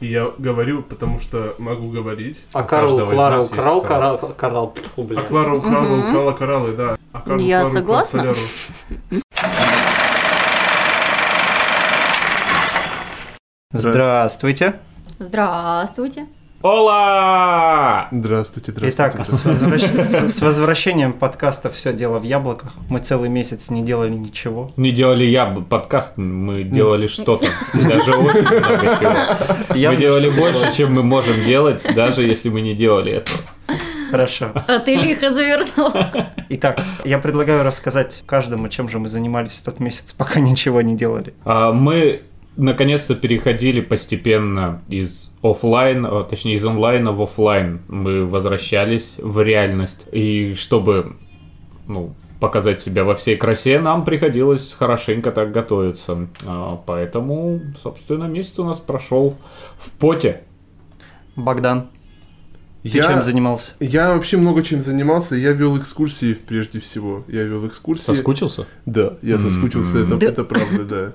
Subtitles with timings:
[0.00, 2.42] И я говорю, потому что могу говорить.
[2.54, 4.74] А Карл Клара украл коралл, коралл.
[4.96, 6.96] А Клара украла, украла кораллы, да.
[7.12, 8.20] А Карл Я Клару украл согласна.
[8.20, 8.38] соляру.
[13.72, 14.80] Здравствуйте.
[15.18, 16.26] Здравствуйте.
[16.62, 18.08] Ола!
[18.12, 18.94] Здравствуйте, здравствуйте.
[18.94, 19.86] Итак, с, здравствуйте.
[19.86, 22.72] возвращ- с- с возвращением подкаста «Все дело в яблоках».
[22.90, 24.70] Мы целый месяц не делали ничего.
[24.76, 27.46] Не делали я подкаст, мы делали что-то.
[27.72, 29.74] Даже очень много чего.
[29.74, 33.40] Я Мы делали больше, чем мы можем делать, даже если мы не делали этого.
[34.10, 34.50] Хорошо.
[34.54, 35.92] А ты лихо завернул.
[36.50, 41.32] Итак, я предлагаю рассказать каждому, чем же мы занимались тот месяц, пока ничего не делали.
[41.44, 42.22] А, Мы
[42.60, 47.80] наконец-то переходили постепенно из офлайн, а, точнее из онлайна в офлайн.
[47.88, 50.06] Мы возвращались в реальность.
[50.12, 51.16] И чтобы
[51.86, 56.28] ну, показать себя во всей красе, нам приходилось хорошенько так готовиться.
[56.46, 59.36] А, Поэтому, собственно, месяц у нас прошел
[59.78, 60.42] в поте.
[61.36, 61.88] Богдан,
[62.82, 63.72] ты Я- чем занимался?
[63.80, 65.34] Я вообще много чем занимался.
[65.36, 67.24] Я вел экскурсии прежде всего.
[67.28, 68.04] Я вел экскурсии.
[68.04, 68.66] Соскучился?
[68.86, 70.26] Да, я соскучился, это, Да.
[70.26, 71.12] это правда, да.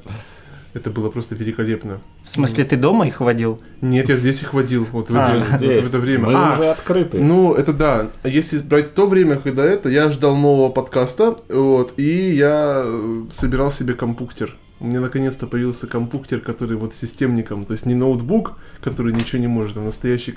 [0.75, 2.01] Это было просто великолепно.
[2.25, 3.61] В смысле, ты дома их водил?
[3.79, 5.81] Нет, я здесь их водил, вот в, А, это, Здесь.
[5.81, 6.25] в это время.
[6.25, 7.17] Мы А, уже открыты.
[7.17, 8.09] Ну, это да.
[8.25, 13.71] Если брать то время, когда это, я ждал нового подкаста, вот, и я э, собирал
[13.71, 14.57] себе компьютер.
[14.81, 19.47] У меня наконец-то появился компьютер, который вот системником, то есть не ноутбук, который ничего не
[19.47, 20.33] может, а настоящий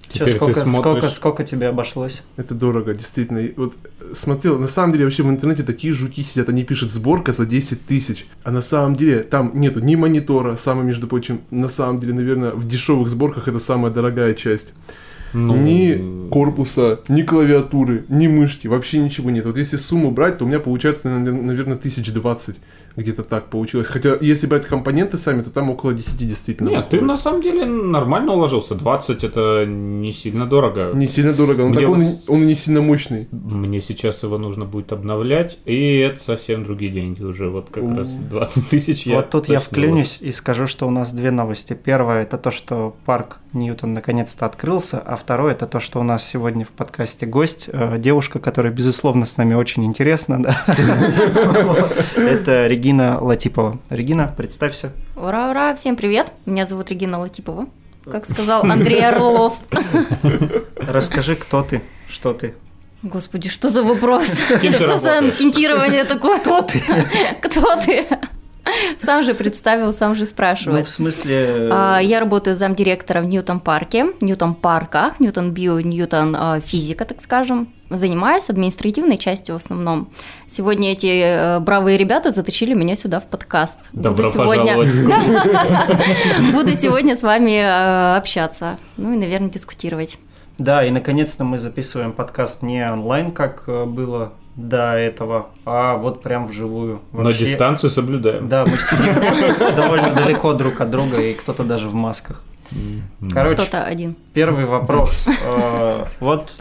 [0.00, 2.22] Теперь ты сколько, смотришь- сколько, сколько тебе обошлось?
[2.36, 3.38] Это дорого, действительно.
[3.38, 6.92] И Вот э, смотрел, на самом деле вообще в интернете такие жуки сидят, они пишут
[6.92, 11.40] сборка за 10 тысяч, а на самом деле там нету ни монитора, самое, между прочим,
[11.50, 14.72] на самом деле, наверное, в дешевых сборках это самая дорогая часть.
[15.32, 19.44] Ну, Ни корпуса, ни клавиатуры, ни мышки, вообще ничего нет.
[19.46, 22.56] Вот если сумму брать, то у меня получается, наверное, наверное, тысяч двадцать.
[22.96, 23.86] Где-то так получилось.
[23.86, 26.68] Хотя, если брать компоненты сами, то там около 10 действительно.
[26.70, 27.06] Нет, ты выходит.
[27.06, 28.74] на самом деле нормально уложился.
[28.74, 30.90] 20 это не сильно дорого.
[30.94, 33.28] Не сильно дорого, но Мне так он, и- он не сильно мощный.
[33.30, 37.48] Мне сейчас его нужно будет обновлять, и это совсем другие деньги уже.
[37.50, 37.94] Вот как У.
[37.94, 41.74] раз 20 тысяч я вот тут я вклинюсь и скажу, что у нас две новости.
[41.80, 46.24] Первое это то, что парк Ньютон наконец-то открылся, а второе это то, что у нас
[46.26, 50.56] сегодня в подкасте гость, э, девушка, которая, безусловно, с нами очень интересна.
[52.16, 53.78] Это Регина Латипова.
[53.90, 54.92] Регина, представься.
[55.16, 56.32] Ура, ура, всем привет.
[56.46, 57.66] Меня зовут Регина Латипова.
[58.10, 59.58] Как сказал Андрей Орлов.
[60.76, 62.54] Расскажи, кто ты, что ты.
[63.02, 64.26] Господи, что за вопрос?
[64.28, 65.40] Что за работаешь?
[65.40, 66.40] анкетирование такое?
[66.40, 66.82] Кто ты?
[67.42, 68.06] Кто ты?
[68.98, 70.86] Сам же представил, сам же Ну, спрашивает.
[70.86, 71.68] в смысле...
[71.72, 77.20] А, Я работаю замдиректора в Ньютон парке, Ньютон парках, Ньютон био, Ньютон а, физика, так
[77.20, 77.68] скажем.
[77.90, 80.10] Занимаюсь административной частью в основном.
[80.46, 83.76] Сегодня эти э, бравые ребята затащили меня сюда в подкаст.
[83.94, 84.76] Добро сегодня...
[84.76, 86.52] пожаловать.
[86.52, 88.76] Буду сегодня с вами э, общаться.
[88.98, 90.18] Ну и, наверное, дискутировать.
[90.58, 96.20] Да, и наконец-то мы записываем подкаст не онлайн, как э, было до этого, а вот
[96.22, 97.00] прям вживую.
[97.12, 98.48] Но Вообще- дистанцию соблюдаем.
[98.48, 99.14] Да, мы сидим
[99.76, 102.42] довольно далеко друг от друга, и кто-то даже в масках.
[103.32, 104.16] Короче, Кто-то один.
[104.34, 105.24] первый вопрос.
[105.42, 106.52] Э, Вот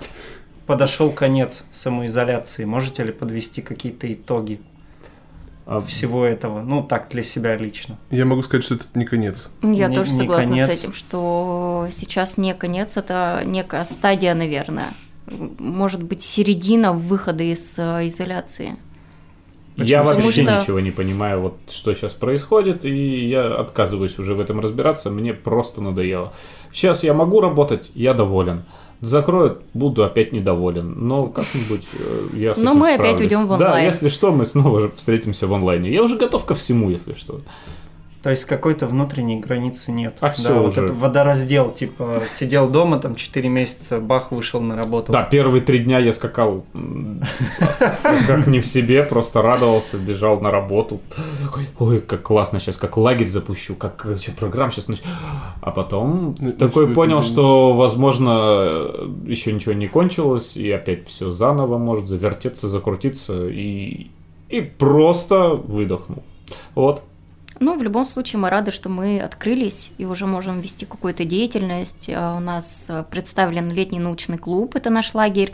[0.67, 2.63] подошел конец самоизоляции.
[2.65, 4.61] Можете ли подвести какие-то итоги
[5.65, 6.61] А всего этого?
[6.61, 7.97] Ну, так, для себя лично.
[8.09, 9.49] Я могу сказать, что это не конец.
[9.61, 10.67] Я Не- тоже не согласна конец.
[10.69, 14.93] с этим, что сейчас не конец, это некая стадия, наверное.
[15.59, 18.77] Может быть, середина выхода из э, изоляции.
[19.75, 20.03] Я Почему?
[20.23, 24.39] вообще Потому что- ничего не понимаю, вот что сейчас происходит, и я отказываюсь уже в
[24.39, 26.33] этом разбираться, мне просто надоело.
[26.71, 28.63] Сейчас я могу работать, я доволен.
[29.01, 31.07] Закроют, буду опять недоволен.
[31.07, 33.21] Но как-нибудь э, я с Но этим мы опять справлюсь.
[33.21, 33.85] уйдем в Да, онлайн.
[33.85, 35.91] если что, мы снова же встретимся в онлайне.
[35.93, 37.41] Я уже готов ко всему, если что.
[38.23, 40.15] То есть какой-то внутренней границы нет.
[40.19, 40.85] А да, всё вот уже.
[40.85, 45.11] это водораздел, типа, сидел дома там 4 месяца, бах, вышел на работу.
[45.11, 46.65] Да, первые три дня я скакал
[48.27, 50.99] как не в себе, просто радовался, бежал на работу.
[51.43, 55.01] Такой, Ой, как классно сейчас, как лагерь запущу, как э, программ сейчас нач...
[55.61, 58.89] А потом Ну, такой начну понял, что, возможно,
[59.25, 64.07] еще ничего не кончилось, и опять все заново может завертеться, закрутиться, и,
[64.49, 66.23] и просто выдохнул.
[66.75, 67.03] Вот.
[67.59, 72.09] Ну, в любом случае, мы рады, что мы открылись и уже можем вести какую-то деятельность.
[72.13, 75.53] А, У нас э, представлен летний научный клуб, это наш лагерь.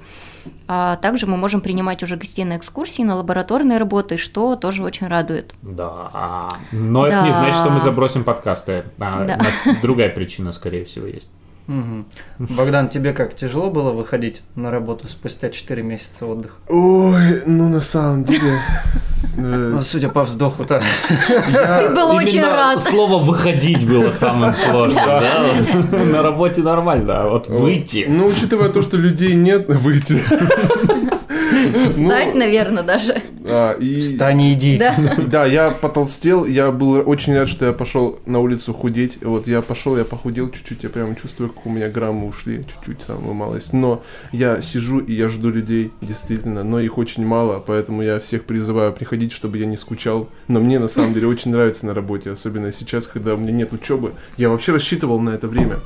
[0.67, 5.07] А Также мы можем принимать уже гостей на экскурсии, на лабораторные работы, что тоже очень
[5.07, 5.53] радует.
[5.61, 6.49] Да.
[6.71, 7.39] Но это не Да.
[7.39, 8.83] значит, что мы забросим подкасты.
[8.99, 9.35] А, Да.
[9.35, 11.29] у нас другая причина, скорее всего, есть.
[11.67, 12.05] Мгм.
[12.39, 16.55] Богдан, тебе как, тяжело было выходить на работу спустя 4 месяца отдыха?
[16.67, 18.59] Ой, ну на самом деле,
[19.35, 20.81] Э, Ну, судя по вздоху, да.
[21.17, 22.83] Ты был очень рад.
[22.83, 25.43] Слово выходить было самым сложным, да?
[25.65, 28.05] Вот На работе нормально, а вот выйти.
[28.07, 30.21] Ну, учитывая то, что людей нет, выйти.
[31.89, 33.21] Встать, Ну, наверное, даже.
[34.01, 34.77] Встань и иди.
[34.77, 34.95] Да.
[35.27, 39.19] Да, я потолстел, я был очень рад, что я пошел на улицу худеть.
[39.21, 43.01] Вот я пошел, я похудел чуть-чуть, я прям чувствую, как у меня граммы ушли, чуть-чуть,
[43.01, 43.73] самую малость.
[43.73, 48.43] Но я сижу и я жду людей, действительно, но их очень мало, поэтому я всех
[48.45, 50.29] призываю приходить, чтобы я не скучал.
[50.47, 53.73] Но мне на самом деле очень нравится на работе, особенно сейчас, когда у меня нет
[53.73, 54.13] учебы.
[54.37, 55.79] Я вообще рассчитывал на это время.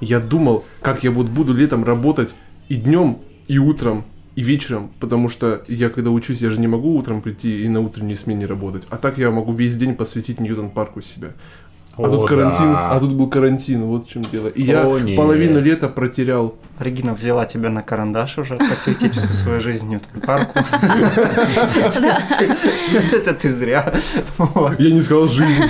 [0.00, 2.34] Я думал, как я вот буду летом работать
[2.68, 4.04] и днем, и утром,
[4.36, 7.80] и вечером, потому что я когда учусь, я же не могу утром прийти и на
[7.80, 8.84] утренней смене работать.
[8.90, 11.28] А так я могу весь день посвятить Ньютон парку себя.
[11.96, 12.90] А О, тут карантин, да.
[12.90, 14.48] а тут был карантин, вот в чем дело.
[14.48, 15.16] И я О, нет.
[15.16, 16.56] половину лета протерял.
[16.80, 20.58] Регина взяла тебя на карандаш уже, посвятить всю свою жизнь Ньютон парку.
[22.00, 22.22] Да.
[23.12, 23.94] Это ты зря.
[24.78, 25.62] Я не сказал жизнь.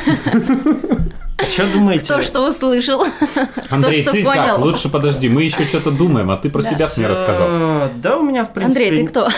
[1.45, 2.07] А что думаете?
[2.07, 3.05] То, что услышал.
[3.71, 4.57] Андрей, что ты понял.
[4.57, 4.59] как?
[4.59, 7.91] Лучше подожди, мы еще что-то думаем, а ты про себя мне рассказал.
[7.97, 8.85] Да, у меня, в принципе...
[8.87, 9.27] Андрей, ты кто?
[9.27, 9.31] А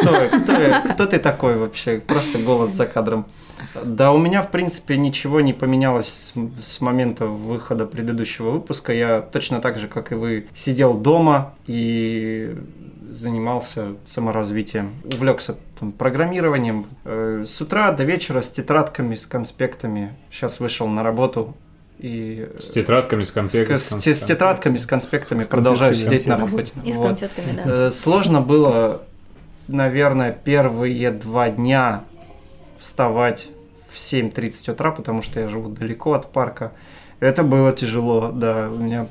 [0.00, 0.28] Кто, я?
[0.28, 0.80] кто, я?
[0.80, 2.00] кто ты такой вообще?
[2.00, 3.26] Просто голос за кадром.
[3.84, 8.92] Да, у меня, в принципе, ничего не поменялось с, с момента выхода предыдущего выпуска.
[8.92, 12.54] Я точно так же, как и вы, сидел дома и
[13.12, 14.90] занимался саморазвитием.
[15.04, 16.86] Увлекся там, программированием.
[17.04, 20.14] Э, С утра до вечера с тетрадками, с конспектами.
[20.30, 21.54] Сейчас вышел на работу
[21.98, 22.48] и...
[22.58, 23.76] С тетрадками, с С, конспектами.
[23.76, 26.72] с- с тетрадками, с конспектами С продолжаю сидеть на работе.
[26.84, 27.08] И с Вот.
[27.08, 27.62] конфетками, да.
[27.66, 29.02] Э, Сложно было,
[29.68, 32.04] наверное, первые два дня
[32.78, 33.48] вставать
[33.90, 36.72] в 7.30 утра, потому что я живу далеко от парка.
[37.22, 38.68] Это было тяжело, да.
[38.68, 39.06] У меня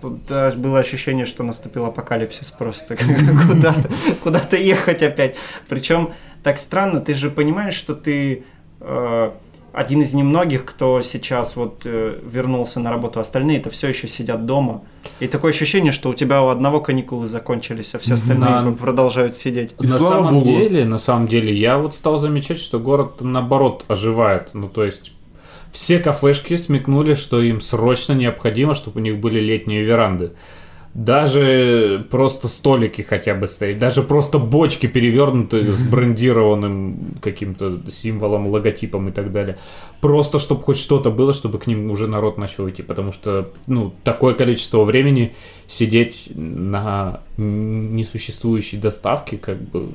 [0.57, 2.97] было ощущение, что наступил апокалипсис просто.
[3.47, 3.89] Куда-то
[4.21, 5.37] куда ехать опять.
[5.69, 6.09] Причем
[6.43, 8.43] так странно, ты же понимаешь, что ты
[8.81, 9.31] э,
[9.71, 13.21] один из немногих, кто сейчас вот э, вернулся на работу.
[13.21, 14.81] Остальные это все еще сидят дома.
[15.21, 18.71] И такое ощущение, что у тебя у одного каникулы закончились, а все остальные Да.
[18.77, 19.73] продолжают сидеть.
[19.79, 20.47] И на слава самом богу.
[20.47, 24.49] деле, на самом деле, я вот стал замечать, что город наоборот оживает.
[24.53, 25.13] Ну, то есть,
[25.71, 30.31] все кафешки смекнули, что им срочно необходимо, чтобы у них были летние веранды.
[30.93, 39.07] Даже просто столики хотя бы стоять, даже просто бочки перевернутые с брендированным каким-то символом, логотипом
[39.07, 39.57] и так далее.
[40.01, 42.83] Просто чтобы хоть что-то было, чтобы к ним уже народ начал идти.
[42.83, 45.33] Потому что, ну, такое количество времени
[45.65, 49.91] сидеть на несуществующей доставке, как бы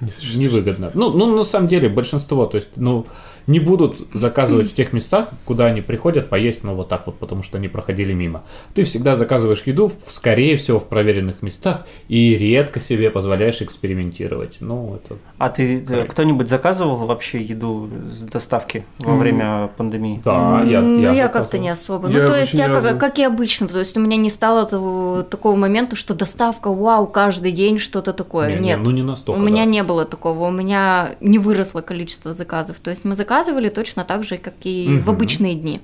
[0.00, 0.90] невыгодно.
[0.94, 3.06] Ну, ну, на самом деле, большинство, то есть, ну,
[3.46, 7.42] не будут заказывать в тех местах, куда они приходят поесть, ну, вот так вот, потому
[7.44, 8.42] что они проходили мимо.
[8.74, 14.56] Ты всегда заказываешь еду, в- скорее всего, в проверенных местах, и редко себе позволяешь экспериментировать.
[14.60, 15.16] Ну, это...
[15.38, 20.20] А ты э, кто-нибудь заказывал вообще еду с доставки во время пандемии?
[20.24, 22.08] Да, я, ну, я, я как-то не особо.
[22.08, 23.68] Я ну, то есть, я как, как и обычно.
[23.68, 28.12] То есть, у меня не стало того- такого момента, что доставка, вау, каждый день что-то
[28.12, 28.48] такое.
[28.48, 28.80] Не, не, Нет.
[28.82, 29.70] ну, не настолько, У меня да.
[29.70, 30.48] не было такого.
[30.48, 32.80] У меня не выросло количество заказов.
[32.80, 33.35] То есть, мы заказывали
[33.70, 35.10] точно так же, как и в Мгм.
[35.16, 35.80] обычные дни.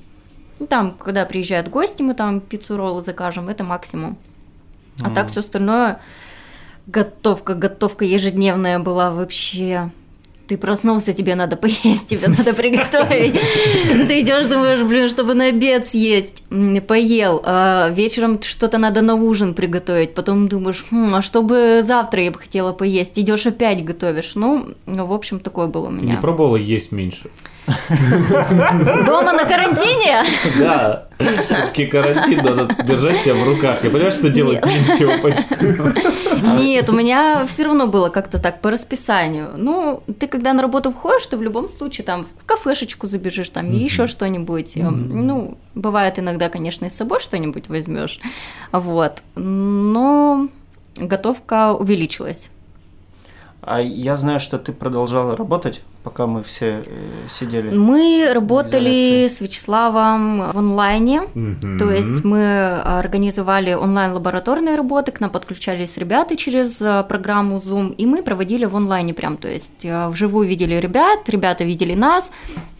[0.58, 4.16] Ну, там, когда приезжают гости, мы там пиццу, роллы закажем, это максимум.
[5.02, 6.00] А так все остальное
[6.87, 9.90] готовка, готовка ежедневная была вообще.
[10.52, 13.32] Ты проснулся, тебе надо поесть, тебе надо приготовить.
[14.06, 16.43] Ты идешь, думаешь, блин, чтобы на обед съесть.
[16.87, 17.40] Поел.
[17.43, 20.12] А вечером что-то надо на ужин приготовить.
[20.12, 23.18] Потом думаешь, «Хм, а чтобы завтра я бы хотела поесть.
[23.18, 24.32] Идешь опять готовишь.
[24.35, 26.21] Ну, в общем, такое было у Ты не меня.
[26.21, 27.30] пробовала есть меньше?
[27.66, 30.25] Дома на карантине?
[30.59, 31.07] Да,
[31.49, 33.85] все-таки карантин, надо держать себя в руках.
[33.85, 36.62] Я понимаю, что делать ничего почти.
[36.62, 39.50] Нет, у меня все равно было как-то так по расписанию.
[39.57, 43.71] Ну, ты когда на работу входишь, ты в любом случае там в кафешечку забежишь, там
[43.71, 44.76] еще что-нибудь.
[44.76, 48.19] Эм, Ну, бывает иногда, конечно, и с собой что-нибудь возьмешь.
[48.73, 49.23] Вот.
[49.37, 50.49] Но
[50.97, 52.50] готовка увеличилась.
[53.64, 57.71] А я знаю, что ты продолжала работать, пока мы все э, сидели.
[57.71, 61.23] Мы работали с Вячеславом в онлайне.
[61.35, 61.78] Мгм.
[61.78, 68.04] То есть мы организовали онлайн-лабораторные работы, к нам подключались ребята через э, программу Zoom, и
[68.04, 72.33] мы проводили в онлайне прям, то есть э, вживую видели ребят, ребята видели нас,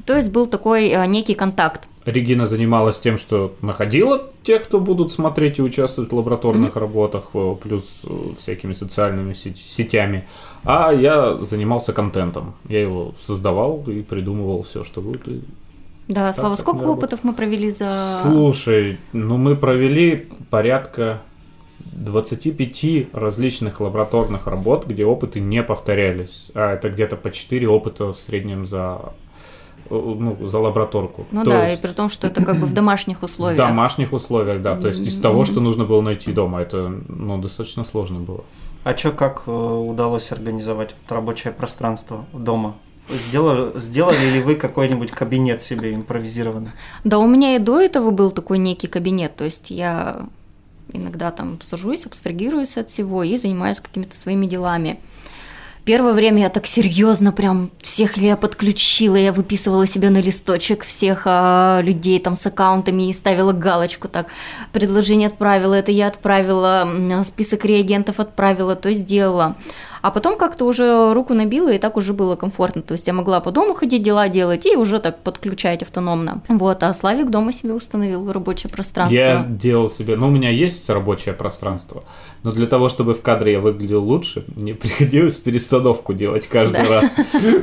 [0.05, 1.87] то есть был такой некий контакт.
[2.05, 7.57] Регина занималась тем, что находила тех, кто будут смотреть и участвовать в лабораторных работах, э,
[7.63, 8.03] плюс
[8.39, 10.27] всякими социальными сетями.
[10.65, 12.55] А я занимался контентом.
[12.69, 15.27] Я его создавал и придумывал все, что будет.
[15.27, 15.43] и-
[16.09, 16.99] Да, Слава, так сколько мы работаем.
[16.99, 18.21] опытов мы провели за...
[18.23, 21.23] Слушай, ну мы провели порядка
[21.93, 26.51] 25 различных лабораторных работ, где опыты не повторялись.
[26.55, 29.13] А это где-то по 4 опыта в среднем за
[29.91, 31.27] ну, за лабораторку.
[31.31, 33.57] Ну То да, есть и при том, что это как бы в домашних условиях.
[33.57, 34.77] В домашних условиях, да.
[34.77, 38.45] То есть из того, что нужно было найти дома, это ну, достаточно сложно было.
[38.85, 42.77] А что, как э, удалось организовать вот рабочее пространство дома?
[43.09, 46.71] Сделали, сделали ли вы какой-нибудь кабинет себе импровизированный?
[47.05, 50.27] Да, у меня и до этого был такой некий кабинет, то есть я
[50.93, 54.99] иногда там сажусь, абстрагируюсь от всего и занимаюсь какими-то своими делами.
[55.85, 61.23] Первое время я так серьезно прям всех я подключила, я выписывала себе на листочек всех
[61.25, 64.29] а, людей там с аккаунтами и ставила галочку так,
[64.73, 66.89] предложение отправила, это я отправила,
[67.25, 69.57] список реагентов отправила, то сделала.
[70.03, 72.83] А потом как-то уже руку набила, и так уже было комфортно.
[72.83, 76.43] То есть я могла по дому ходить, дела делать, и уже так подключать автономно.
[76.49, 79.15] Вот, а Славик дома себе установил рабочее пространство.
[79.17, 82.03] Я делал себе, ну у меня есть рабочее пространство,
[82.43, 86.89] но для того, чтобы в кадре я выглядел лучше, мне приходилось перестановку делать каждый Да.
[87.01, 87.13] раз.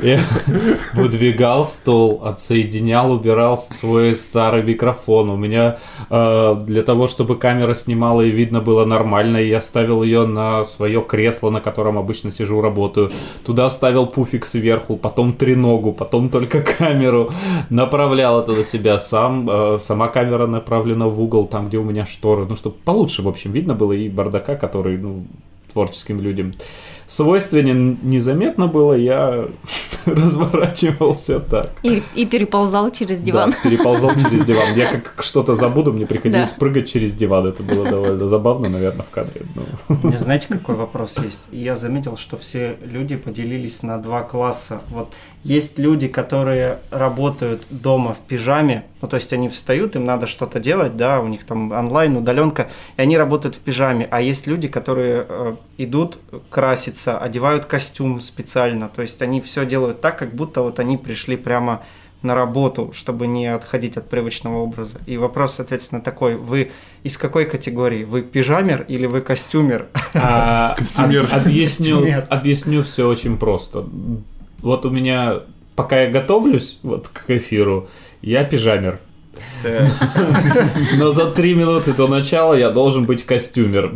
[0.02, 0.20] Я
[0.94, 5.30] выдвигал стол, отсоединял, убирал свой старый микрофон.
[5.30, 5.78] У меня
[6.08, 11.02] э, для того, чтобы камера снимала и видно было нормально, я ставил ее на свое
[11.02, 13.10] кресло, на котором обычно сижу, работаю.
[13.44, 17.30] Туда ставил пуфик сверху, потом треногу, потом только камеру.
[17.70, 19.48] Направлял это на себя сам.
[19.50, 22.46] Э, сама камера направлена в угол, там, где у меня шторы.
[22.46, 25.24] Ну, чтобы получше, в общем, видно было и бардака, который, ну,
[25.72, 26.54] творческим людям
[27.10, 29.48] свойственен незаметно было, я
[30.06, 31.70] разворачивался так.
[31.82, 33.50] И, и переползал через диван.
[33.50, 34.74] Да, переползал через диван.
[34.76, 36.54] Я как что-то забуду, мне приходилось Да.
[36.58, 37.46] прыгать через диван.
[37.46, 39.42] Это было довольно забавно, наверное, в кадре.
[39.56, 39.64] Ну,
[40.02, 41.40] У меня знаете, какой вопрос есть?
[41.50, 44.80] Я заметил, что все люди поделились на два класса.
[44.90, 45.12] Вот
[45.42, 50.60] есть люди, которые работают дома в пижаме, ну то есть они встают, им надо что-то
[50.60, 54.06] делать, да, у них там онлайн, удаленка, и они работают в пижаме.
[54.10, 56.18] А есть люди, которые э, идут
[56.50, 61.36] краситься, одевают костюм специально, то есть они все делают так, как будто вот они пришли
[61.36, 61.80] прямо
[62.22, 64.98] на работу, чтобы не отходить от привычного образа.
[65.06, 66.70] И вопрос, соответственно, такой: вы
[67.02, 68.04] из какой категории?
[68.04, 69.86] Вы пижамер или вы костюмер?
[70.12, 71.24] А, Костюмер.
[71.32, 72.26] об- объясню, Костюмер.
[72.28, 73.86] объясню все очень просто.
[74.62, 75.40] Вот у меня,
[75.76, 77.88] пока я готовлюсь вот к эфиру,
[78.22, 79.00] я пижамер.
[80.98, 83.92] Но за три минуты до начала я должен быть костюмер.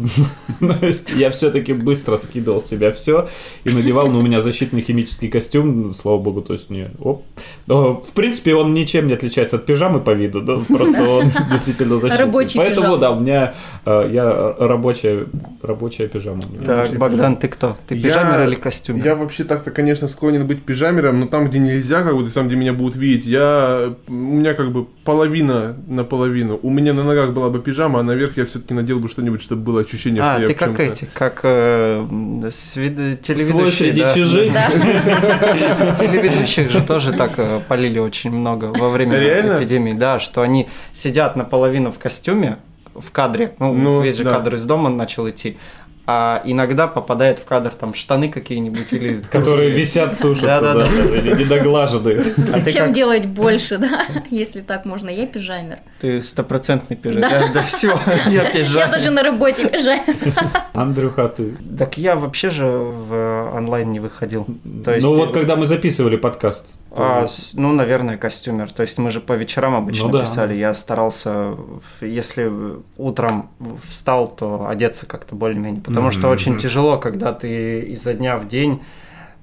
[1.16, 3.28] Я все-таки быстро скидывал с себя все
[3.64, 6.88] и надевал, но у меня защитный химический костюм, слава богу, то есть не...
[7.00, 7.24] Оп.
[7.66, 11.98] Но, в принципе, он ничем не отличается от пижамы по виду, да, просто он действительно
[11.98, 12.26] защитный.
[12.26, 13.54] Рабочий Поэтому, да, у меня
[13.84, 15.26] э, я рабочая,
[15.62, 16.44] рабочая пижама.
[16.64, 17.76] Так, Богдан, ты кто?
[17.88, 19.04] Ты Я- пижамер или костюмер?
[19.04, 22.56] Я вообще так-то, конечно, склонен быть пижамером, но там, где нельзя, как бы, там, где
[22.56, 23.94] меня будут видеть, я...
[24.08, 25.53] У меня как бы половина
[25.86, 26.58] на половину.
[26.62, 29.62] У меня на ногах была бы пижама, а наверх я все-таки надел бы что-нибудь, чтобы
[29.62, 32.00] было ощущение, А, что я ты как эти, как э,
[32.50, 34.14] свид- телеведущие, Свой среди да.
[34.14, 34.52] чужих.
[34.52, 34.70] Да.
[35.98, 39.58] Телеведущих же тоже так э, полили очень много во время Реально?
[39.58, 42.58] эпидемии, да, что они сидят наполовину в костюме,
[42.94, 44.30] в кадре, ну, Ну, весь же да.
[44.32, 45.56] кадр из дома начал идти,
[46.06, 49.20] а иногда попадает в кадр там штаны какие-нибудь или...
[49.30, 52.22] Которые висят, сушатся, да, или недоглаженные.
[52.54, 54.06] А Зачем делать больше, да?
[54.30, 55.78] Если так можно, я пижамер.
[56.00, 57.30] Ты стопроцентный пижамер.
[57.30, 57.48] Да.
[57.54, 58.90] Да, все, я Я пижамер.
[58.90, 60.16] даже на работе пижамер.
[60.74, 61.56] Андрюха, ты...
[61.78, 64.46] Так я вообще же в онлайн не выходил.
[64.84, 68.70] То есть, Ну вот когда мы записывали подкаст, А, ну, наверное, костюмер.
[68.72, 70.20] То есть мы же по вечерам обычно Ну да.
[70.20, 70.54] писали.
[70.54, 71.54] Я старался,
[72.00, 72.50] если
[72.96, 73.50] утром
[73.88, 75.82] встал, то одеться как-то более-менее.
[75.82, 76.30] Потому что Мгм.
[76.30, 78.80] очень тяжело, когда ты изо дня в день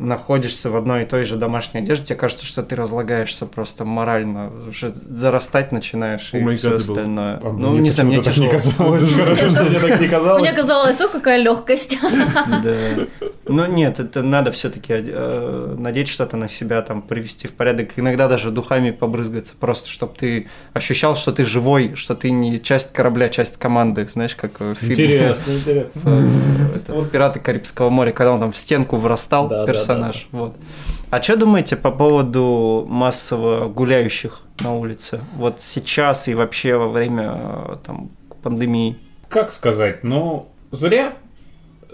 [0.01, 4.51] находишься в одной и той же домашней одежде, тебе кажется, что ты разлагаешься просто морально,
[4.67, 7.39] уже зарастать начинаешь и все остальное.
[7.41, 9.13] А ну, мне не знаю, мне так не казалось.
[9.15, 10.41] Хорошо, что мне так не казалось.
[10.41, 11.97] Мне казалось, о, какая легкость.
[12.63, 13.29] Да.
[13.47, 14.93] Ну нет, это надо все-таки
[15.77, 17.91] надеть что-то на себя, там, привести в порядок.
[17.95, 22.93] Иногда даже духами побрызгаться, просто чтобы ты ощущал, что ты живой, что ты не часть
[22.93, 25.15] корабля, часть команды, знаешь, как в фильме.
[25.15, 26.01] Интересно, интересно.
[26.87, 29.49] э, «Пираты Карибского моря», когда он там в стенку врастал,
[29.95, 30.27] Да, да, персонаж.
[30.31, 30.55] Вот.
[31.09, 35.21] А что думаете по поводу массово гуляющих на улице?
[35.35, 38.11] Вот сейчас и вообще во время э, там,
[38.43, 38.97] пандемии?
[39.29, 41.13] Как сказать, ну, зря,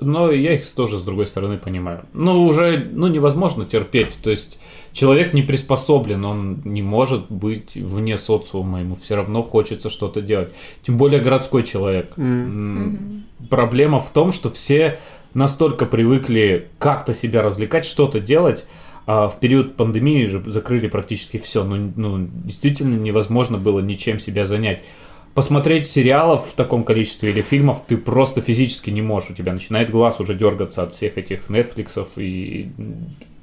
[0.01, 2.05] но я их тоже с другой стороны понимаю.
[2.13, 4.59] Ну, уже, ну, невозможно терпеть, то есть
[4.91, 10.51] человек не приспособлен, он не может быть вне социума, ему все равно хочется что-то делать.
[10.85, 12.13] Тем более городской человек.
[12.17, 14.97] М, Проблема в том, что все
[15.37, 18.65] настолько привыкли как-то себя развлекать, что-то делать,
[19.05, 21.63] а в период пандемии же закрыли практически все.
[21.63, 24.83] Ну, ну, действительно невозможно было ничем себя занять.
[25.33, 29.29] посмотреть сериалов в таком количестве или фильмов ты просто физически не можешь.
[29.29, 32.71] У тебя начинает глаз уже дергаться от всех этих Нетфликсов и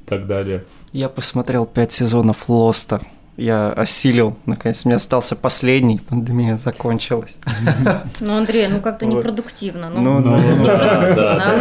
[0.05, 0.65] так далее.
[0.93, 3.01] Я посмотрел пять сезонов Лоста.
[3.37, 7.37] Я осилил, наконец, мне остался последний, пандемия закончилась.
[8.21, 9.91] Ну, Андрей, ну как-то непродуктивно.
[9.91, 11.53] Ну, Ну, ну, непродуктивно.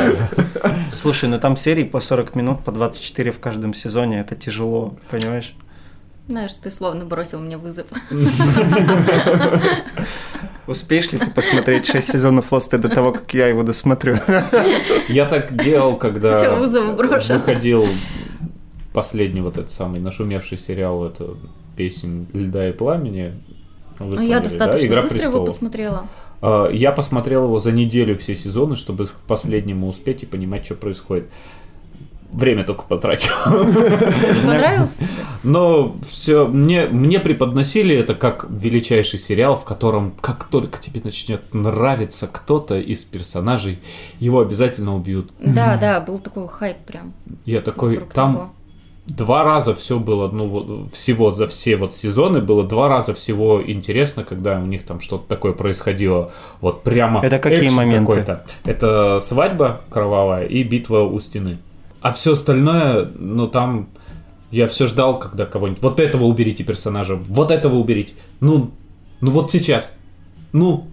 [0.93, 5.55] Слушай, ну там серии по 40 минут, по 24 в каждом сезоне, это тяжело, понимаешь?
[6.27, 7.87] Знаешь, ты словно бросил мне вызов.
[10.67, 14.17] Успеешь ли ты посмотреть 6 сезонов Лоста до того, как я его досмотрю?
[15.09, 17.87] Я так делал, когда выходил
[18.93, 21.35] последний вот этот самый нашумевший сериал, это
[21.75, 23.33] «Песнь льда и пламени».
[23.99, 24.39] Вы А я поняли, да?
[24.41, 25.49] достаточно «Игра быстро его престолов».
[25.49, 26.07] посмотрела.
[26.41, 30.75] А, Я посмотрел его за неделю все сезоны, чтобы к последнему успеть и понимать, что
[30.75, 31.29] происходит.
[32.31, 33.29] Время только потратил.
[33.51, 35.07] Не понравился тебе?
[35.43, 41.53] Но все мне, мне преподносили это как величайший сериал, в котором как только тебе начнет
[41.53, 43.79] нравиться кто-то из персонажей,
[44.19, 45.31] его обязательно убьют.
[45.39, 47.13] Да, да, был такой хайп прям.
[47.45, 48.53] Я такой, там.
[49.07, 53.61] Два раза все было, ну вот всего за все вот сезоны было два раза всего
[53.65, 56.31] интересно, когда у них там что-то такое происходило,
[56.61, 57.21] вот прямо.
[57.21, 58.11] Это какие моменты?
[58.11, 58.45] какой-то.
[58.63, 61.59] Это свадьба кровавая и битва у стены.
[62.01, 63.89] А все остальное, ну там
[64.51, 65.81] я все ждал, когда кого-нибудь.
[65.81, 68.13] Вот этого уберите персонажа, вот этого уберите.
[68.39, 68.71] Ну,
[69.19, 69.93] ну вот сейчас.
[70.51, 70.87] Ну.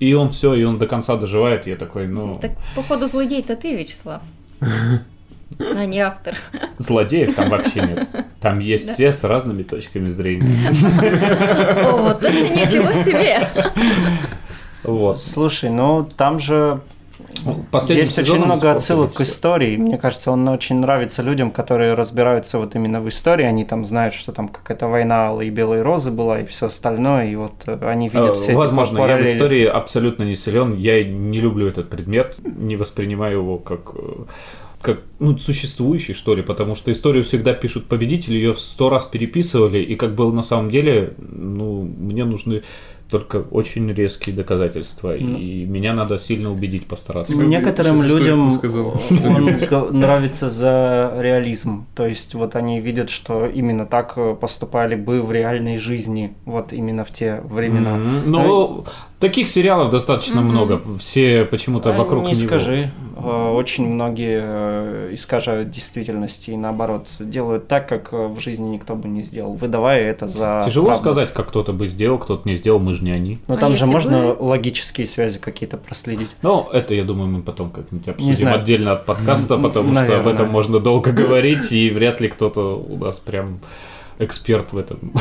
[0.00, 1.68] И он все, и он до конца доживает.
[1.68, 2.36] Я такой, ну.
[2.40, 4.20] Так, походу, злодей-то ты, Вячеслав.
[5.58, 6.34] А не автор.
[6.78, 8.08] Злодеев там вообще нет.
[8.40, 10.70] Там есть все с разными точками зрения.
[11.86, 13.48] О, вот это ничего себе!
[14.82, 15.20] Вот.
[15.22, 16.80] Слушай, ну там же
[17.70, 19.24] Последним есть очень много отсылок к всё.
[19.24, 19.76] истории.
[19.76, 23.44] Мне кажется, он очень нравится людям, которые разбираются вот именно в истории.
[23.44, 27.26] Они там знают, что там какая-то война Алой и Белой Розы была и все остальное.
[27.28, 29.32] И вот э, они видят все Э, эти Возможно, я в параллели.
[29.34, 30.76] истории абсолютно не силен.
[30.76, 34.24] Я не люблю этот предмет, не воспринимаю его как э,
[34.84, 39.06] как ну, существующий, что ли, потому что историю всегда пишут победители, ее в сто раз
[39.06, 42.62] переписывали, и как было на самом деле, ну, мне нужны
[43.10, 47.34] только очень резкие доказательства, и меня надо сильно убедить, постараться.
[47.36, 49.00] Ну, Некоторым людям сказал.
[49.10, 51.86] он нравится за реализм.
[51.94, 56.72] То есть вот они видят, что именно так э, поступали бы в реальной жизни, вот
[56.72, 57.94] именно в те времена.
[57.94, 58.22] Мгм.
[58.32, 58.84] Ну,
[59.20, 60.82] таких сериалов достаточно много.
[60.98, 62.46] Все почему-то А, вокруг не него.
[62.46, 62.90] скажи.
[63.16, 68.96] Э, Очень многие э, искажают действительность и наоборот делают так, как э, в жизни никто
[68.96, 71.02] бы не сделал, выдавая это за Тяжело правду.
[71.02, 73.38] сказать, как кто-то бы сделал, кто-то не сделал, мы же не они.
[73.46, 76.30] Но А там же можно бы- логические связи какие-то проследить.
[76.42, 80.32] Ну, это, я думаю, мы потом как-нибудь обсудим отдельно от подкаста, потому что об Наверное.
[80.34, 83.60] этом можно долго говорить, и вряд ли кто-то у нас прям
[84.18, 85.12] эксперт в этом.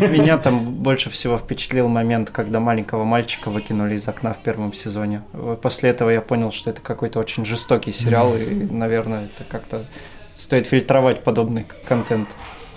[0.00, 5.22] Меня там больше всего впечатлил момент, когда маленького мальчика выкинули из окна в первом сезоне.
[5.62, 9.86] После этого я понял, что это какой-то очень жестокий сериал, и, наверное, это как-то
[10.34, 12.28] стоит фильтровать подобный контент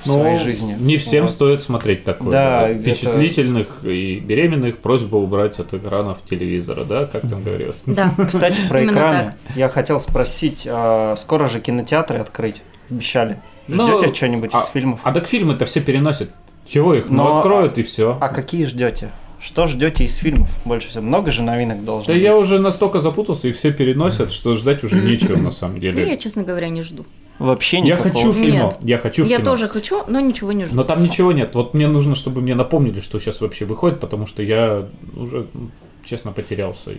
[0.04, 0.75] в своей жизни.
[0.78, 1.32] Ну, Не всем Вот.
[1.32, 2.32] стоит смотреть такое.
[2.32, 2.73] Да, да.
[2.75, 7.82] Впечатлительных и беременных просьба убрать от экранов телевизора, да, как там говорилось.
[7.88, 8.12] Да.
[8.28, 9.34] Кстати, про экраны.
[9.56, 12.62] Я хотел спросить, а скоро же кинотеатры открыть?
[12.91, 13.39] Обещали.
[13.67, 14.99] Ну, Ждете что-нибудь а- из фильмов?
[15.04, 16.30] А так фильмы-то все переносят.
[16.67, 17.10] Чего их?
[17.10, 18.17] Ну, Но- откроют и все.
[18.19, 19.12] А какие ждете?
[19.39, 21.04] Что ждете из фильмов больше всего?
[21.04, 22.21] Много же новинок должно Да быть.
[22.23, 25.91] я уже настолько запутался, их все переносят, что ждать уже нечего на самом Ну, я,
[25.93, 26.17] деле.
[26.17, 27.06] честно говоря, не жду.
[27.38, 28.10] Вообще Я никакого.
[28.13, 28.47] хочу в кино.
[28.65, 28.78] Нет.
[28.82, 29.51] Я хочу в Я кино.
[29.51, 30.75] тоже хочу, но ничего не жду.
[30.75, 31.54] Но там ничего нет.
[31.54, 35.69] Вот мне нужно, чтобы мне напомнили, что сейчас вообще выходит, потому что я уже, ну,
[36.06, 36.91] честно, потерялся.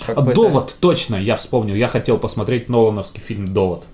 [0.00, 1.74] А Какой-то- Довод, точно, я вспомнил.
[1.74, 3.84] Я хотел посмотреть Нолановский фильм Довод.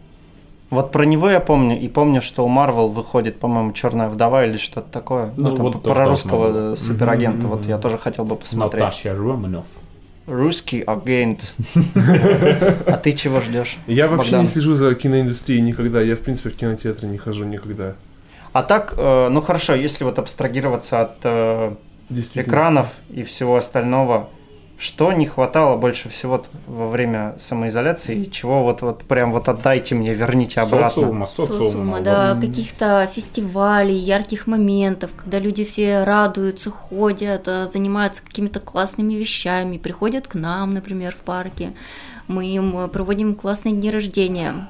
[0.71, 4.57] Вот про него я помню, и помню, что у Марвел выходит, по-моему, Черная вдова или
[4.57, 5.33] что-то такое.
[5.37, 7.47] Ну, Ну, там вот про русского э, суперагента.
[7.47, 8.85] Мгм, Вот я тоже хотел бы посмотреть.
[8.85, 9.67] Наташа Романов.
[10.27, 11.53] Русский агент.
[12.87, 13.79] А ты чего ждешь?
[13.89, 16.01] Я вообще не слежу за киноиндустрией никогда.
[16.01, 17.95] Я, в принципе, в кинотеатры не хожу никогда.
[18.53, 21.75] А так, э, ну хорошо, если вот абстрагироваться от э,
[22.35, 24.29] экранов и всего остального,
[24.81, 29.95] что не хватало больше всего во время самоизоляции, и чего вот, вот прям вот отдайте
[29.95, 30.89] мне, верните обратно?
[30.89, 31.59] Социума, социума.
[31.59, 39.13] социума, да, каких-то фестивалей, ярких моментов, когда люди все радуются, ходят, э, занимаются какими-то классными
[39.13, 41.75] вещами, приходят к нам, например, в парке,
[42.27, 44.67] мы им проводим классные дни рождения.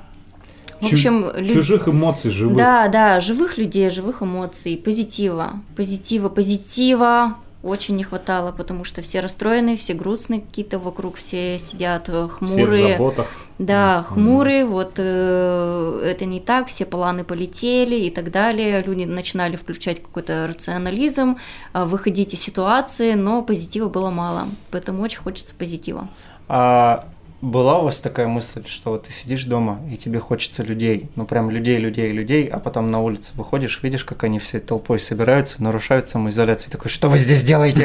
[0.80, 2.56] В Чу- общем, лю- Чужих эмоций живых.
[2.56, 9.20] да, да, живых людей, живых эмоций, позитива, позитива, позитива, Очень не хватало, потому что все
[9.20, 12.92] расстроенные, все грустные какие-то вокруг, все сидят э, Все в хмурые.
[12.92, 13.26] заботах.
[13.58, 18.82] Да, хмурые, вот э, это не так, все планы полетели и так далее.
[18.82, 21.36] Люди начинали включать какой-то рационализм,
[21.74, 24.44] э, выходить из ситуации, но позитива было мало.
[24.70, 26.08] Поэтому очень хочется позитива.
[26.48, 27.04] А
[27.42, 31.24] была у вас такая мысль, что вот ты сидишь дома, и тебе хочется людей, ну
[31.24, 35.62] прям людей, людей, людей, а потом на улицу выходишь, видишь, как они все толпой собираются,
[35.62, 37.84] нарушают самоизоляцию, и такой, что вы здесь делаете?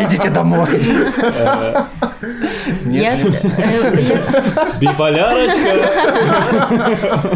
[0.00, 0.68] Идите домой.
[1.16, 1.84] Э,
[2.86, 4.20] Я, э,
[4.80, 5.58] Биполярочка!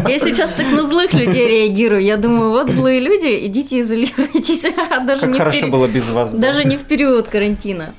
[0.09, 2.01] я сейчас так на злых людей реагирую.
[2.01, 4.65] Я думаю, вот злые люди, идите изолируйтесь.
[5.05, 6.33] Даже Как хорошо было без вас.
[6.33, 6.39] да.
[6.49, 7.93] Даже не в период карантина.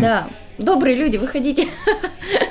[0.00, 0.28] Да.
[0.58, 1.68] Добрые люди, выходите.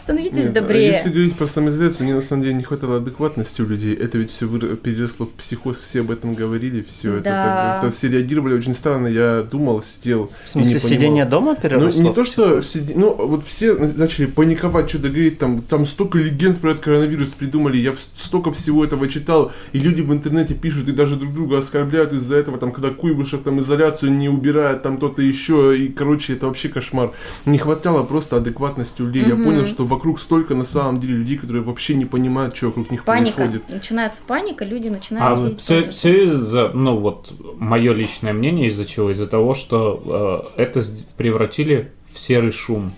[0.00, 0.88] Становитесь Нет, а добрее.
[0.88, 3.94] Если говорить про самоизоляцию, мне на самом деле не хватало адекватности у людей.
[3.94, 7.44] Это ведь все переросло в психоз, все об этом говорили, все это Да.
[7.44, 9.06] так, как-то все реагировали очень странно.
[9.08, 10.30] Я думал, сидел.
[10.46, 12.02] В смысле, и не сидение дома Ну, переросло?
[12.02, 16.58] не то, что сиди- ну, вот все начали паниковать, что-то говорить, там, там столько легенд
[16.58, 20.92] про этот коронавирус придумали, я столько всего этого читал, и люди в интернете пишут и
[20.92, 25.20] даже друг друга оскорбляют из-за этого, там, когда Куйбышев там изоляцию не убирает, там кто-то
[25.22, 27.12] еще, и, короче, это вообще кошмар.
[27.44, 29.44] Не хватало просто адекватности у людей, я Мгм.
[29.44, 33.04] понял, что вокруг столько на самом деле людей, которые вообще не понимают, что вокруг них
[33.04, 33.36] Паника.
[33.36, 33.68] происходит.
[33.68, 39.10] Начинается паника, люди А начинают сидеть все, из-за, ну вот, мое личное мнение из-за чего?
[39.10, 40.82] Из-за того, что э, это
[41.16, 42.92] превратили в серый шум.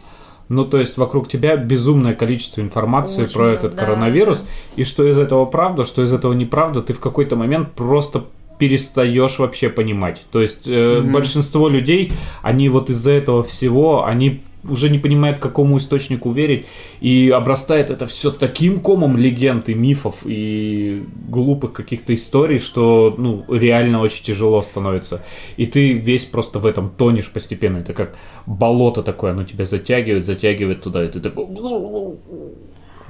[0.48, 4.44] Ну, то есть вокруг тебя безумное количество информации Очень про много, этот да, коронавирус,
[4.76, 8.24] и что из этого правда, что из этого неправда, ты в какой-то момент просто
[8.58, 10.24] перестаешь вообще понимать.
[10.30, 11.12] То есть э, Мгм.
[11.12, 16.66] большинство людей, они вот из-за этого всего, они уже не понимают, к какому источнику верить,
[17.00, 23.44] и обрастает это все таким комом легенд и мифов и глупых каких-то историй, что ну
[23.48, 25.22] реально очень тяжело становится.
[25.56, 27.78] И ты весь просто в этом тонешь постепенно.
[27.78, 31.46] Это как болото такое, оно тебя затягивает, затягивает туда, и ты такой...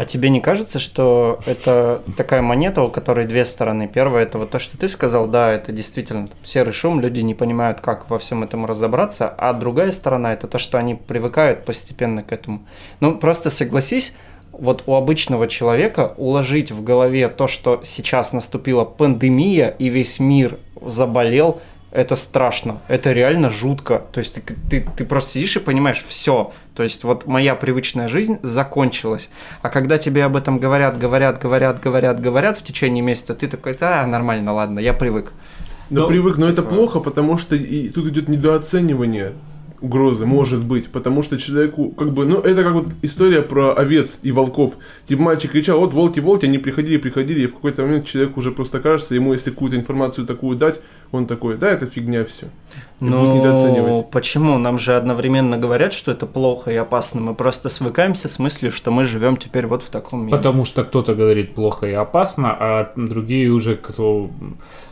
[0.03, 3.87] А тебе не кажется, что это такая монета, у которой две стороны?
[3.87, 7.37] Первое, это вот то, что ты сказал, да, это действительно там серый шум, люди не
[7.37, 12.25] понимают, как во всем этом разобраться, а другая сторона, это то, что они привыкают постепенно
[12.25, 12.67] к этому.
[12.99, 14.17] Ну, просто согласись,
[14.51, 20.59] вот у обычного человека уложить в голове то, что сейчас наступила пандемия и весь мир
[20.85, 21.63] заболел,
[21.93, 24.03] это страшно, это реально жутко.
[24.13, 26.53] То есть ты, ты, ты просто сидишь и понимаешь, все.
[26.75, 29.29] То есть вот моя привычная жизнь закончилась.
[29.61, 33.77] А когда тебе об этом говорят, говорят, говорят, говорят, говорят в течение месяца, ты такой,
[33.79, 35.33] да, нормально, ладно, я привык.
[35.91, 39.33] Но Но- привык, но это плохо, потому что и тут идет недооценивание
[39.83, 44.19] угрозы, может быть, потому что человеку, как бы, ну, это как вот история про овец
[44.23, 44.75] и волков.
[45.07, 48.53] Типа мальчик кричал, вот волки, волки, они приходили, приходили, и в какой-то момент человеку уже
[48.53, 52.47] просто кажется, ему если какую-то информацию такую дать, он такой, да, это фигня все.
[53.01, 54.11] И Ну, недооценивать.
[54.11, 54.59] почему?
[54.59, 57.21] Нам же одновременно говорят, что это плохо и опасно.
[57.21, 60.37] Мы просто свыкаемся с мыслью, что мы живем теперь вот в таком мире.
[60.37, 64.31] Потому что кто-то говорит плохо и опасно, а другие уже кто...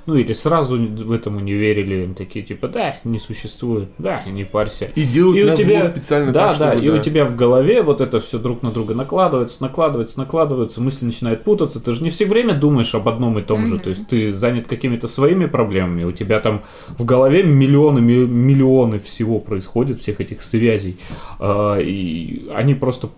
[0.06, 4.44] Ну или сразу в этому не верили, они такие типа, да, не существует, да, не
[4.44, 4.90] парься.
[4.94, 7.82] И делают И у тебя- специально да, так, да, чтобы, и у тебя в голове
[7.82, 11.80] вот это все друг на друга накладывается, накладывается, накладывается, мысли начинают путаться.
[11.80, 13.74] Ты же не все время думаешь об одном и том же.
[13.74, 13.82] Мгм.
[13.82, 16.62] То есть ты занят какими-то своими проблемами, у тебя там
[16.98, 20.96] в голове миллионы, ми- миллионы всего происходит, всех этих связей.
[21.38, 23.08] А, И они просто,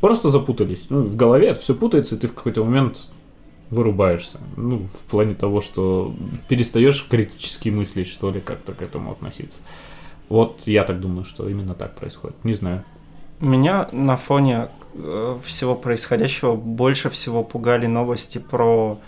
[0.00, 0.86] просто запутались.
[0.90, 2.98] Ну, в голове это все путается, и ты в какой-то момент
[3.72, 4.38] вырубаешься.
[4.56, 6.14] Ну, в плане того, что
[6.48, 9.62] перестаешь критически мыслить, что ли, как-то к этому относиться.
[10.28, 12.36] Вот я так думаю, что именно так происходит.
[12.44, 12.84] Не знаю.
[13.40, 18.98] Меня на фоне э, всего происходящего больше всего пугали новости про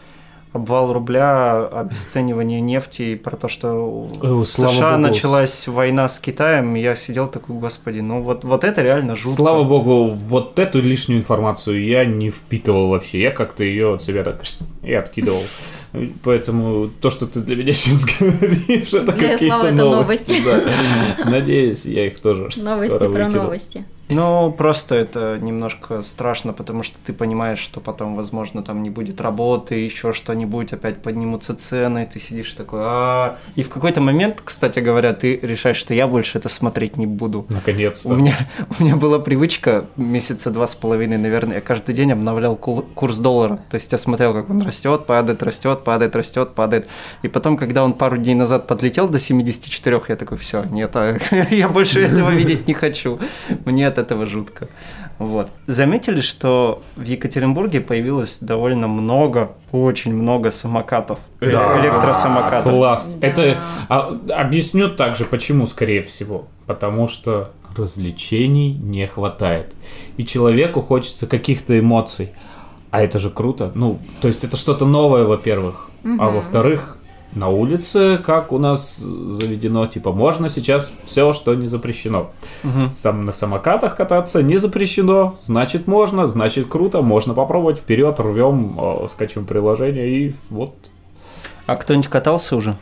[0.55, 5.03] обвал рубля, обесценивание нефти и про то, что О, в США богу.
[5.03, 6.75] началась война с Китаем.
[6.75, 9.37] Я сидел такой, господи, ну вот, вот это реально жутко.
[9.37, 13.21] Слава богу, вот эту лишнюю информацию я не впитывал вообще.
[13.21, 14.43] Я как-то ее от себя так
[14.83, 15.43] и откидывал.
[16.23, 20.35] Поэтому то, что ты для меня сейчас говоришь, это какие-то это новости.
[20.45, 21.31] да.
[21.31, 23.43] Надеюсь, я их тоже Новости скоро про выкину.
[23.43, 23.85] новости.
[24.11, 29.21] Ну, просто это немножко страшно, потому что ты понимаешь, что потом, возможно, там не будет
[29.21, 34.81] работы, еще что-нибудь, опять поднимутся цены, ты сидишь такой, а И в какой-то момент, кстати
[34.81, 37.47] говоря, ты решаешь, что я больше это смотреть не буду.
[37.49, 38.11] Наконец-то.
[38.11, 38.37] У меня,
[38.79, 43.61] у меня была привычка месяца два с половиной, наверное, я каждый день обновлял курс доллара.
[43.71, 46.89] То есть я смотрел, как он растет, падает, растет, падает, растет, падает.
[47.23, 51.17] И потом, когда он пару дней назад подлетел до 74, я такой, все, нет, а,
[51.51, 53.19] я больше этого видеть не хочу.
[53.65, 54.69] Мне от этого жутко.
[55.19, 55.49] Вот.
[55.67, 61.81] Заметили, что в Екатеринбурге появилось довольно много, очень много самокатов, Да.
[61.81, 62.73] электросамокатов.
[62.73, 63.17] Класс.
[63.21, 63.27] Да.
[63.27, 66.47] Это а, объясню также, почему, скорее всего.
[66.67, 69.75] Потому что развлечений не хватает.
[70.17, 72.33] И человеку хочется каких-то эмоций.
[72.91, 73.73] А это же круто.
[73.75, 75.91] Ну, то есть это что-то новое, во-первых.
[76.05, 76.35] А Мгм.
[76.35, 76.99] во-вторых,
[77.35, 82.31] на улице, как у нас заведено, типа, можно сейчас все, что не запрещено.
[82.63, 82.91] Мгм.
[82.91, 89.09] Сам на самокатах кататься не запрещено, значит можно, значит круто, можно попробовать, вперед, рвем, э,
[89.09, 90.75] скачем приложение и вот.
[91.67, 92.77] А кто-нибудь катался уже?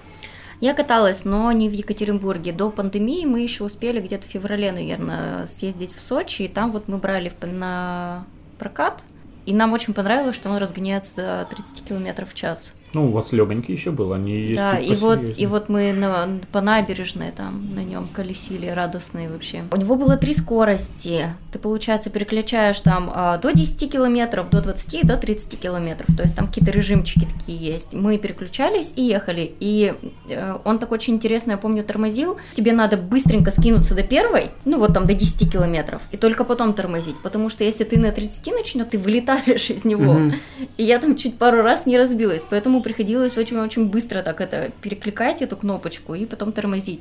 [0.61, 2.53] Я каталась, но не в Екатеринбурге.
[2.53, 6.87] До пандемии мы еще успели где-то в феврале, наверное, съездить в Сочи, и там вот
[6.87, 8.25] мы брали на
[8.59, 9.05] прокат,
[9.45, 12.73] и нам очень понравилось, что он разгоняется до 30 км в час.
[12.95, 16.29] Ну, у вас легонький еще был, они есть да, и вот, и вот мы на-
[16.51, 19.63] по набережной там на нем колесили, радостные вообще.
[19.71, 21.27] У него было три скорости.
[21.53, 26.09] Ты, получается, переключаешь там а, до 10 километров, до 20 и до 30 километров.
[26.17, 27.93] То есть там какие-то режимчики такие есть.
[27.93, 29.55] Мы переключались и ехали.
[29.61, 29.95] И
[30.29, 32.37] э, он так очень интересно, я помню, тормозил.
[32.55, 36.75] Тебе надо быстренько скинуться до первой, ну вот там до 10 километров, и только потом
[36.75, 37.17] тормозить.
[37.23, 40.13] Потому что если ты на 30 начнешь, ты вылетаешь из него.
[40.15, 40.35] Мгм.
[40.77, 45.43] И я там чуть пару раз не разбилась, поэтому приходилось очень-очень быстро так это перекликать
[45.43, 47.01] эту кнопочку и потом тормозить.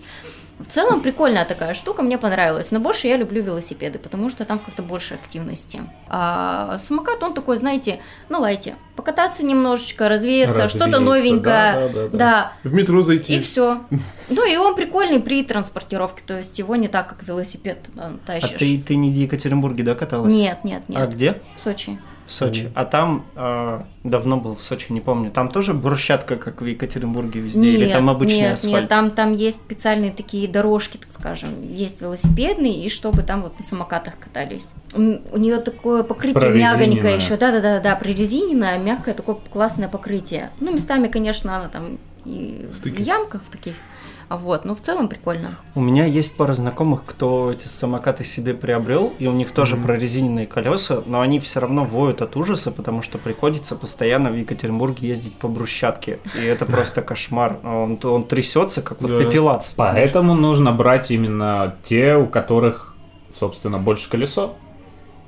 [0.59, 4.59] В целом прикольная такая штука, мне понравилась, но больше я люблю велосипеды, потому что там
[4.59, 5.81] как-то больше активности.
[6.07, 12.07] А самокат, он такой, знаете, на лайте, покататься немножечко, развеяться, что-то Развеяться, новенькое, да, да,
[12.09, 12.53] да, да.
[12.63, 13.37] В метро зайти.
[13.37, 13.81] и все.
[14.29, 18.59] Ну и он прикольный при транспортировке, то есть его не так, как велосипед А тащишь.
[18.59, 20.31] ты, ты не в Екатеринбурге, да, каталась?
[20.31, 21.41] Нет, нет, нет, А где?
[21.55, 21.97] в Сочи.
[22.31, 22.71] В Сочи.
[22.75, 25.31] А там а, давно был в Сочи, не помню.
[25.31, 28.73] Там тоже брусчатка, как в Екатеринбурге везде, или там обычный нет, асфальт?
[28.73, 33.59] Нет, там, там есть специальные такие дорожки, так скажем, есть велосипедные, и чтобы там вот
[33.59, 34.69] на самокатах катались.
[34.95, 35.01] У
[35.37, 40.51] нее такое покрытие мягонькое еще, да-да-да, прорезиненное, мягкое, такое классное покрытие.
[40.61, 43.01] Ну, местами, конечно, оно там и Стыки.
[43.01, 43.90] в ямках таких, а
[44.37, 45.51] вот, но в целом прикольно.
[45.75, 49.85] У меня есть пара знакомых, кто эти самокаты себе приобрел, и у них тоже Мгм.
[49.85, 55.07] прорезиненные колеса, но они все равно воют от ужаса, потому что приходится постоянно в Екатеринбурге
[55.07, 56.19] ездить по брусчатке.
[56.35, 57.57] И это просто кошмар.
[57.63, 59.73] Он, он трясется, как вот пепелац.
[59.75, 62.95] Поэтому нужно брать именно те, у которых,
[63.33, 64.55] собственно, больше колесо.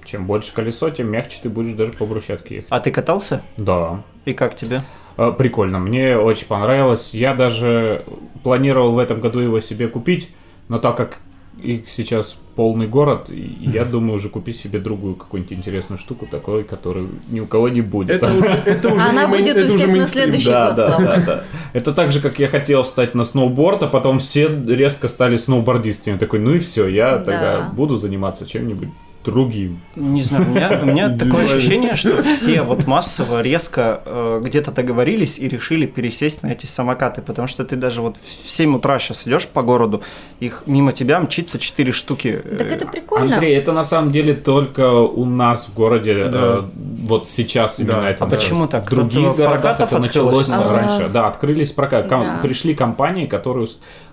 [0.06, 2.68] Чем больше колесо, тем мягче ты будешь даже по брусчатке ехать.
[2.70, 3.42] А ты катался?
[3.58, 4.04] Да.
[4.26, 4.82] И как тебе?
[5.18, 7.14] Э, Прикольно, мне очень понравилось.
[7.14, 8.04] Я даже
[8.44, 10.32] планировал в этом году его себе купить,
[10.70, 11.18] но так как
[11.62, 17.08] их сейчас полный город, я думаю уже купить себе другую какую-нибудь интересную штуку, такой, которой
[17.30, 18.10] ни у кого не будет.
[18.10, 21.18] Это уже, это уже Она не будет у всех на следующий Да, год, да, да,
[21.26, 21.44] да.
[21.74, 26.18] Это так же, как я хотел встать на сноуборд, а потом все резко стали сноубордистами.
[26.18, 27.24] Такой, ну и все, я Да.
[27.24, 28.90] тогда буду заниматься чем-нибудь
[29.24, 29.80] другим.
[29.96, 34.72] Не знаю, у меня, у меня такое ощущение, что все вот массово резко э, где-то
[34.72, 39.00] договорились и решили пересесть на эти самокаты, потому что ты даже вот в 7 утра
[39.00, 40.02] сейчас идешь по городу,
[40.40, 42.42] их мимо тебя мчится 4 штуки.
[42.44, 43.36] э, Так это прикольно.
[43.36, 46.40] Андрей, это на самом деле только у нас в городе Да.
[46.60, 46.62] э,
[47.08, 48.10] вот сейчас именно Да.
[48.10, 48.26] это.
[48.26, 48.86] А почему так?
[48.86, 50.76] В других Кто-то городах это началось наверное?
[50.88, 51.10] раньше.
[51.10, 52.08] Да, открылись прокат.
[52.08, 52.40] Ком- Да.
[52.42, 53.68] Пришли компании, которые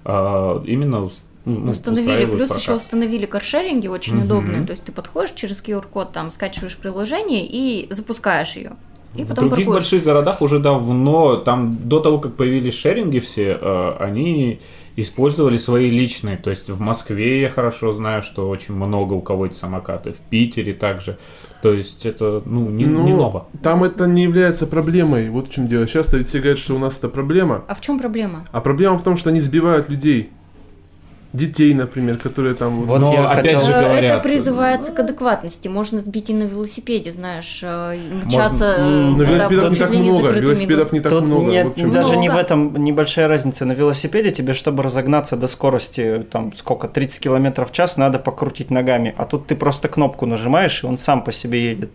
[0.04, 1.08] э, именно
[1.44, 2.62] ну, Установили, устраивают плюс прокат.
[2.62, 4.24] еще установили каршеринги очень Мгм.
[4.24, 4.62] удобные.
[4.66, 8.72] То есть ты подходишь через QR-код, там скачиваешь приложение и запускаешь ее.
[9.16, 9.82] И в потом других паркуешь.
[9.90, 14.60] больших городах уже давно, там до того, как появились шеринги все, э, они
[14.96, 16.36] использовали свои личные.
[16.36, 20.18] То есть в Москве я хорошо знаю, что очень много у кого эти самокаты, в
[20.18, 21.18] Питере также.
[21.62, 23.46] То есть это ну, не, Ну, не ново.
[23.62, 25.28] Там это не является проблемой.
[25.30, 25.86] Вот в чем дело.
[25.86, 27.64] Сейчас-то ведь все говорят, что у нас это проблема.
[27.66, 28.44] А в чем проблема?
[28.52, 30.30] А проблема в том, что они сбивают людей.
[31.32, 32.82] Детей, например, которые там...
[32.82, 35.68] Вот Но я опять хотел- же говорят, Это призывается к адекватности.
[35.68, 38.74] Можно сбить и на велосипеде, знаешь, э, мчаться.
[38.78, 40.28] М, Но э, велосипедов да, не так много.
[40.32, 41.50] Велосипедов не так Тут много.
[41.50, 42.20] нет, Вот чем даже дело.
[42.20, 42.44] не в Много.
[42.46, 43.64] этом небольшая разница.
[43.64, 48.70] На велосипеде тебе, чтобы разогнаться до скорости, там, сколько, 30 км в час, надо покрутить
[48.72, 49.14] ногами.
[49.16, 51.90] А тут ты просто кнопку нажимаешь, и он сам по себе едет.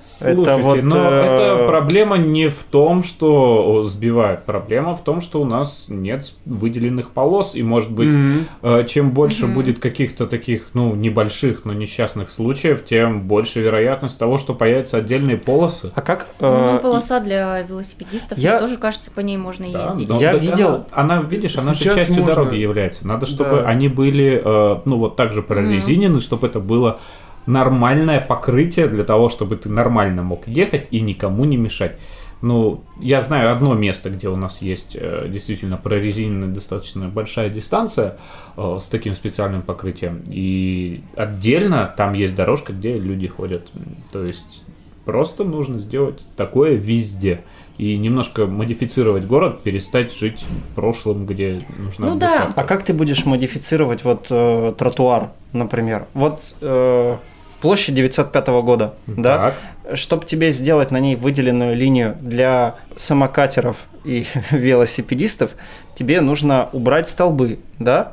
[0.00, 4.44] Слушайте, Это вот, но э, это проблема не в том, что сбивают.
[4.44, 7.54] Проблема в том, что у нас нет выделенных полос.
[7.54, 8.14] И, может быть,
[8.62, 9.54] э, чем больше Мгм.
[9.54, 15.36] будет каких-то таких, ну, небольших, но несчастных случаев, тем больше вероятность того, что появятся отдельные
[15.36, 15.90] полосы.
[15.94, 16.28] А как...
[16.40, 20.08] Ну, э, полоса для велосипедистов, я- мне тоже кажется, по ней можно Да, ездить.
[20.08, 22.34] но Я видел- Она, она, видишь, она же частью можно.
[22.34, 23.06] дороги является.
[23.06, 23.68] Надо, чтобы Да.
[23.68, 27.00] они были, э, ну, вот так же прорезинены, чтобы это было
[27.48, 31.98] нормальное покрытие для того, чтобы ты нормально мог ехать и никому не мешать.
[32.40, 38.18] Ну, я знаю одно место, где у нас есть э, действительно прорезиненная достаточно большая дистанция
[38.56, 40.22] э, с таким специальным покрытием.
[40.28, 43.66] И отдельно там есть дорожка, где люди ходят.
[44.12, 44.62] То есть
[45.04, 47.40] просто нужно сделать такое везде.
[47.78, 52.52] И немножко модифицировать город, перестать жить прошлым, где нужна Ну да.
[52.54, 56.06] А как ты будешь модифицировать вот э, тротуар, например?
[56.12, 57.16] Вот э,
[57.60, 59.54] площадь 905 года, да?
[59.86, 59.98] Так.
[59.98, 65.52] Чтобы тебе сделать на ней выделенную линию для самокатеров и велосипедистов,
[65.94, 68.12] тебе нужно убрать столбы, да,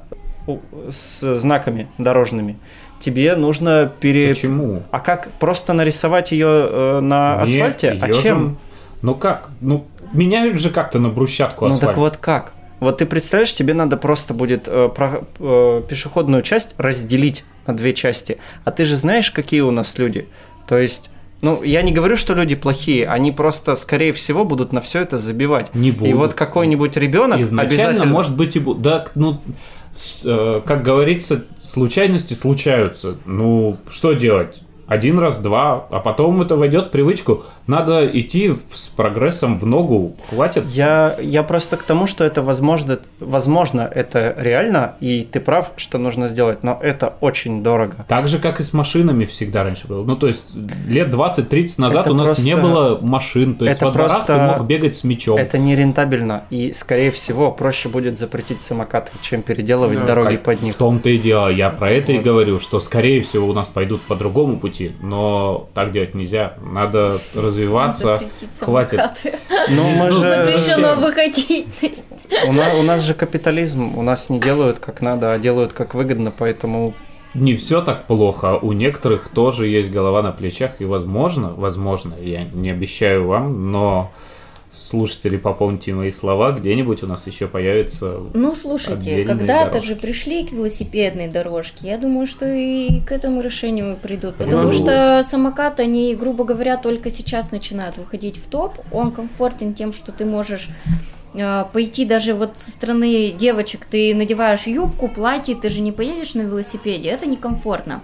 [0.90, 2.58] с знаками дорожными.
[3.00, 4.30] Тебе нужно пере...
[4.30, 4.84] Почему?
[4.92, 7.90] А как просто нарисовать ее на Нет, асфальте?
[8.02, 8.58] А её же- чем?
[9.02, 9.50] Ну как?
[9.62, 11.90] Ну, меняют же как-то на брусчатку Ну асфальт.
[11.92, 12.54] так вот как?
[12.80, 17.94] Вот ты представляешь, тебе надо просто будет э, про- э, пешеходную часть разделить на две
[17.94, 18.38] части.
[18.64, 20.28] А ты же знаешь, какие у нас люди.
[20.68, 21.10] То есть,
[21.42, 25.18] ну, я не говорю, что люди плохие, они просто, скорее всего, будут на все это
[25.18, 25.74] забивать.
[25.76, 26.16] Не И будут.
[26.16, 28.12] вот какой-нибудь ребенок Изначально, обязательно...
[28.14, 28.82] может быть, и будет.
[28.82, 29.42] Да, ну,
[29.94, 33.18] с- э, как говорится, случайности случаются.
[33.26, 34.62] Ну, что делать?
[34.88, 37.44] Один раз, два, а потом это войдет в привычку.
[37.66, 40.16] Надо идти с прогрессом в ногу.
[40.30, 40.66] Хватит.
[40.70, 45.98] Я, я просто к тому, что это возможно, возможно, это реально, и ты прав, что
[45.98, 48.06] нужно сделать, но это очень дорого.
[48.08, 50.04] Так же, как и с машинами всегда раньше было.
[50.04, 50.46] Ну, то есть,
[50.88, 53.56] лет 20-30 назад Это у нас просто- не было машин.
[53.56, 55.38] То есть, это во дворах ты просто- мог бегать с мечом.
[55.38, 60.06] Это нерентабельно, и, скорее всего, проще будет запретить самокаты, чем переделывать Да.
[60.06, 60.76] дороги Как- под них.
[60.76, 61.48] В том-то и дело.
[61.48, 62.26] Я про это и Вот.
[62.26, 64.75] говорю, что, скорее всего, у нас пойдут по другому пути.
[65.02, 66.56] Но так делать нельзя.
[66.62, 68.20] Надо развиваться.
[68.60, 69.00] Хватит.
[69.00, 69.34] самокаты.
[69.70, 70.20] Ну, мы Ну, же...
[70.22, 71.68] Запрещено выходить.
[72.48, 75.94] У нас, у нас же капитализм, у нас не делают как надо, а делают как
[75.94, 76.94] выгодно, поэтому
[77.34, 78.58] Не все так плохо.
[78.62, 80.72] У некоторых тоже есть голова на плечах.
[80.80, 84.12] И возможно, возможно, я не обещаю вам, но
[84.76, 90.52] слушатели, попомните мои слова, где-нибудь у нас еще появится Ну, слушайте, когда-то же пришли к
[90.52, 91.88] велосипедной дорожке.
[91.88, 94.36] Я думаю, что и к этому решению придут.
[94.36, 98.80] Потому ну, что самокат, они, грубо говоря, только сейчас начинают выходить в топ.
[98.92, 100.70] Он комфортен тем, что ты можешь
[101.34, 106.34] э, пойти даже вот со стороны девочек, ты надеваешь юбку, платье, ты же не поедешь
[106.34, 108.02] на велосипеде, это некомфортно.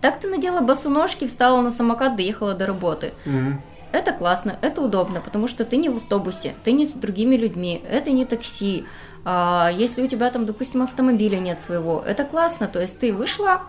[0.00, 3.12] Так ты надела босоножки, встала на самокат, доехала до работы.
[3.24, 3.62] Мгм.
[3.92, 7.82] Это классно, это удобно, потому что ты не в автобусе, ты не с другими людьми,
[7.88, 8.84] это не такси.
[9.24, 13.62] А, если у тебя там, допустим, автомобиля нет своего, это классно, то есть ты вышла,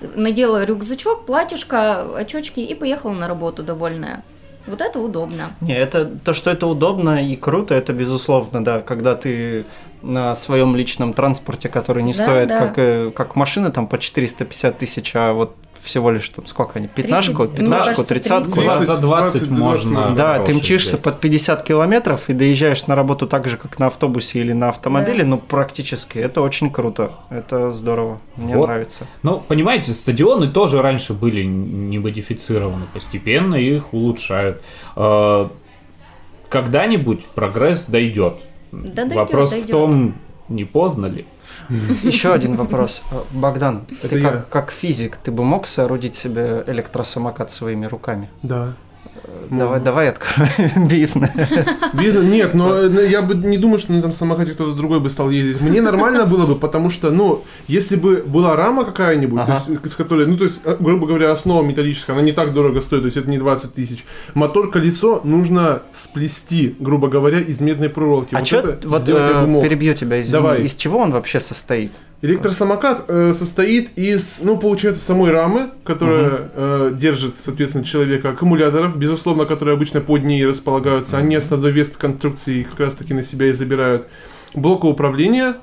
[0.00, 4.22] надела рюкзачок, платьишко, очочки и поехала на работу довольная.
[4.66, 5.52] Вот это удобно.
[5.60, 9.64] Не, это то, что это удобно и круто, это безусловно, да, когда ты
[10.02, 12.58] на своем личном транспорте, который не Да, стоит да.
[12.58, 15.54] как, э, как машина там по 450 тысяч, а вот
[15.86, 18.66] всего лишь там сколько они, пятнашку, 30, мне пятнашку, тридцатку, 30.
[18.66, 18.84] да?
[18.84, 19.90] За 20 можно.
[20.00, 20.14] можно.
[20.14, 21.02] Да, ты мчишься взять.
[21.02, 25.22] под 50 километров и доезжаешь на работу так же, как на автобусе или на автомобиле,
[25.22, 25.30] Да.
[25.30, 26.18] ну практически.
[26.18, 28.66] Это очень круто, это здорово, мне Вот.
[28.66, 29.06] нравится.
[29.22, 34.62] Ну, понимаете, стадионы тоже раньше были не модифицированы, постепенно их улучшают.
[34.96, 35.48] Э,
[36.48, 38.40] Когда-нибудь прогресс дойдет.
[38.72, 39.70] Да дойдет, Вопрос в дойдет.
[39.70, 40.14] том,
[40.48, 41.26] не поздно ли.
[42.02, 43.02] Еще один вопрос.
[43.32, 44.30] Богдан, Это ты я.
[44.30, 48.28] как, как физик, ты бы мог соорудить себе электросамокат своими руками?
[48.42, 48.74] Да.
[49.50, 51.30] Давай, давай откроем бизнес.
[51.94, 55.08] Бизнес, нет, но э, я бы не думаю, что на этом самокате кто-то другой бы
[55.08, 55.60] стал ездить.
[55.60, 59.62] Мне нормально было бы, потому что, ну, если бы была рама какая-нибудь, Ага.
[59.84, 63.02] с которой, ну, то есть, э, грубо говоря, основа металлическая, она не так дорого стоит,
[63.02, 64.04] то есть это не 20 тысяч.
[64.34, 68.34] Мотор-колесо нужно сплести, грубо говоря, из медной проволоки.
[68.34, 70.62] А вот что, вот э, перебью тебя, извини, Давай.
[70.62, 71.92] из чего он вообще состоит?
[72.22, 79.44] Электросамокат э, состоит из, ну, получается, самой рамы, которая э, держит, соответственно, человека, аккумуляторов, безусловно,
[79.44, 81.18] которые обычно под ней располагаются.
[81.18, 84.06] Они основной вес конструкции как раз-таки на себя и забирают.
[84.54, 85.56] Блока управления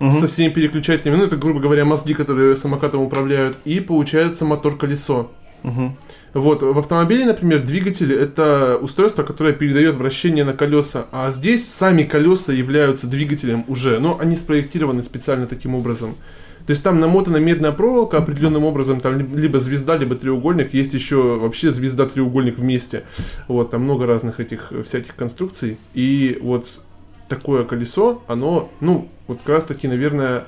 [0.00, 0.14] Мгм.
[0.14, 3.58] со всеми переключателями, ну, это, грубо говоря, мозги, которые самокатом управляют.
[3.64, 5.30] И получается мотор-колесо.
[5.62, 5.96] Мгм.
[6.34, 12.02] Вот, в автомобиле, например, двигатель это устройство, которое передает вращение на колеса, а здесь сами
[12.02, 16.14] колеса являются двигателем уже, но они спроектированы специально таким образом.
[16.66, 20.94] То есть там намотана медная проволока определенным образом, там ли- либо звезда, либо треугольник, есть
[20.94, 23.02] еще вообще звезда-треугольник вместе.
[23.48, 25.76] Вот, там много разных этих всяких конструкций.
[25.92, 26.68] И вот
[27.28, 30.44] такое колесо, оно, ну, вот как раз таки, наверное,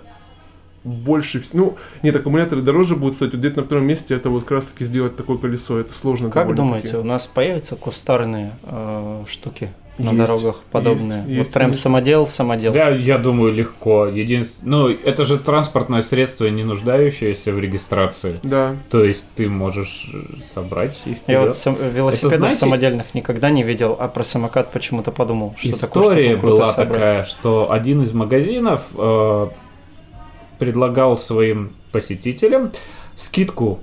[0.84, 1.42] больше...
[1.52, 3.32] Ну, нет, аккумуляторы дороже будут стоить.
[3.32, 5.78] Вот где-то на втором месте это вот как раз таки сделать такое колесо.
[5.78, 11.18] Это сложно Как думаете, у нас появятся кустарные э, штуки на Есть, дорогах подобные?
[11.18, 11.80] есть, вот есть, прям есть.
[11.80, 12.72] самодел, самодел.
[12.72, 14.06] Да, я думаю, легко.
[14.06, 18.40] Единственное, ну, это же транспортное средство, не нуждающееся в регистрации.
[18.42, 18.74] Да.
[18.90, 21.46] То есть ты можешь э, собрать и Я вперед.
[21.46, 26.36] вот сам- велосипедов знаете- самодельных никогда не видел, а про самокат почему-то подумал, что История
[26.36, 26.92] круто была собрать.
[26.92, 29.48] такая, что один из магазинов э,
[30.58, 32.70] предлагал своим посетителям
[33.16, 33.80] скидку.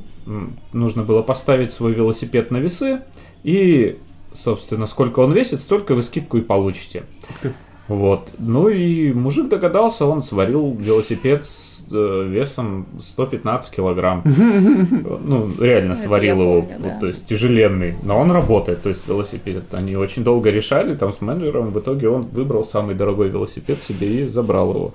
[0.74, 3.02] Нужно было поставить свой велосипед на весы
[3.44, 3.98] и,
[4.34, 7.04] собственно, сколько он весит, столько вы скидку и получите.
[7.42, 7.54] ты.
[7.88, 8.34] Вот.
[8.38, 14.24] Ну и мужик догадался, он сварил велосипед с э, весом 115 килограмм.
[15.24, 17.96] Ну, реально Это сварил его, вот, то есть тяжеленный.
[18.04, 19.74] Но он работает, то есть велосипед.
[19.74, 21.72] Они очень долго решали там с менеджером.
[21.72, 24.94] В итоге он выбрал самый дорогой велосипед себе и забрал его.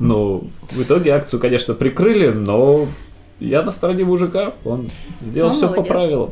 [0.00, 2.86] Ну, в итоге акцию, конечно, прикрыли, но
[3.40, 4.52] я на стороне мужика.
[4.64, 4.90] Он
[5.20, 6.30] сделал Он все по правилам.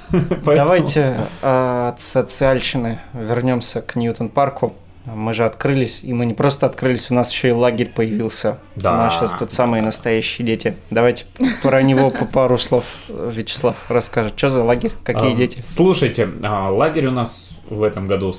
[0.44, 4.74] Давайте э, от социальщины вернемся к Ньютон-парку.
[5.14, 8.58] Мы же открылись, и мы не просто открылись, у нас еще и лагерь появился.
[8.76, 8.92] Да.
[8.92, 10.74] У нас сейчас тут самые настоящие дети.
[10.90, 11.24] Давайте
[11.62, 14.34] про него по пару слов Вячеслав расскажет.
[14.36, 14.92] Что за лагерь?
[15.04, 15.60] Какие А, дети?
[15.62, 18.34] Слушайте, а, лагерь у нас в этом году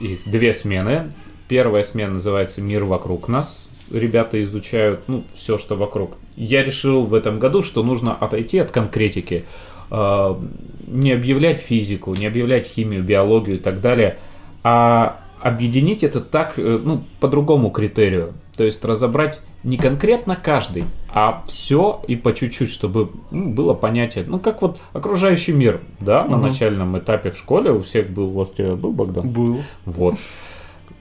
[0.00, 1.08] их две смены.
[1.48, 3.68] Первая смена называется «Мир вокруг нас».
[3.90, 6.16] Ребята изучают ну, все, что вокруг.
[6.34, 9.44] Я решил в этом году, что нужно отойти от конкретики.
[9.90, 10.40] а,
[10.86, 14.18] Не объявлять физику, не объявлять химию, биологию и так далее,
[14.62, 18.34] а объединить это так, э, ну, по другому критерию.
[18.56, 24.24] То есть разобрать не конкретно каждый, а все и по чуть-чуть, чтобы ну, было понятие.
[24.26, 26.48] Ну, как вот окружающий мир, да, на Мгм.
[26.48, 29.28] начальном этапе в школе у всех был, у тебя был Богдан?
[29.30, 29.60] Был.
[29.84, 30.16] Вот.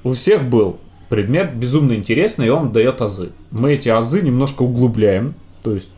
[0.04, 0.78] У всех был
[1.10, 3.32] предмет безумно интересный, и он дает азы.
[3.52, 5.34] Мы эти азы немножко углубляем.
[5.62, 5.92] То есть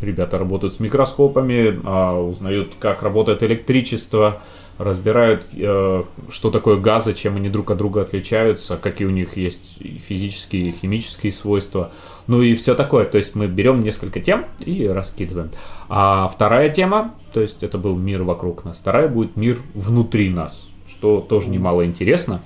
[0.00, 4.40] ребята работают с микроскопами, а, узнают, как работает электричество,
[4.80, 9.78] разбирают, э, что такое газы, чем они друг от друга отличаются, какие у них есть
[9.78, 11.92] физические и химические свойства.
[12.26, 13.04] Ну и все такое.
[13.04, 15.50] То есть мы берем несколько тем и раскидываем.
[15.90, 18.78] А вторая тема, то есть это был мир вокруг нас.
[18.78, 22.40] Вторая будет мир внутри нас, что тоже немало интересно.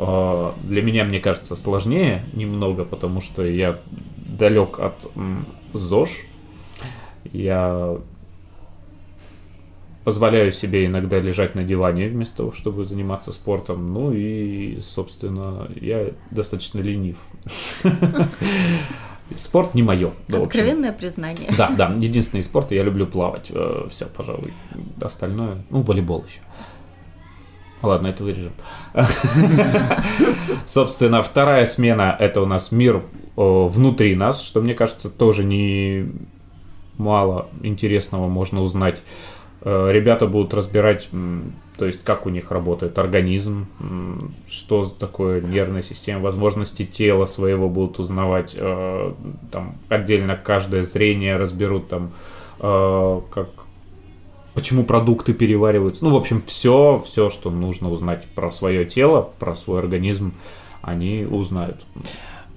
[0.00, 3.78] Э, Для меня, мне кажется, сложнее немного, потому что я
[4.16, 5.08] далек от
[5.72, 6.10] ЗОЖ.
[7.32, 7.98] Я
[10.06, 13.92] позволяю себе иногда лежать на диване вместо того, чтобы заниматься спортом.
[13.92, 17.16] Ну и, собственно, я достаточно ленив.
[19.34, 20.12] Спорт не мое.
[20.32, 21.50] Откровенное признание.
[21.58, 23.50] Да, да, единственный спорт, я люблю плавать.
[23.90, 24.52] Все, пожалуй.
[25.00, 26.38] Остальное, ну, волейбол еще.
[27.82, 28.52] Ладно, это вырежем.
[30.64, 33.00] Собственно, вторая смена это у нас мир э,
[33.36, 36.12] внутри нас, что мне кажется тоже не
[36.96, 39.02] мало интересного можно узнать.
[39.66, 41.08] Э, Ребята будут разбирать,
[41.76, 43.66] то есть как у них работает организм,
[44.48, 49.12] что такое нервная система, возможности тела своего будут узнавать, э,
[49.50, 52.12] там отдельно каждое зрение разберут, там
[52.60, 53.48] э, как
[54.54, 56.04] почему продукты перевариваются.
[56.04, 60.32] Ну, в общем, все, все, что нужно узнать про свое тело, про свой организм,
[60.80, 61.84] они узнают.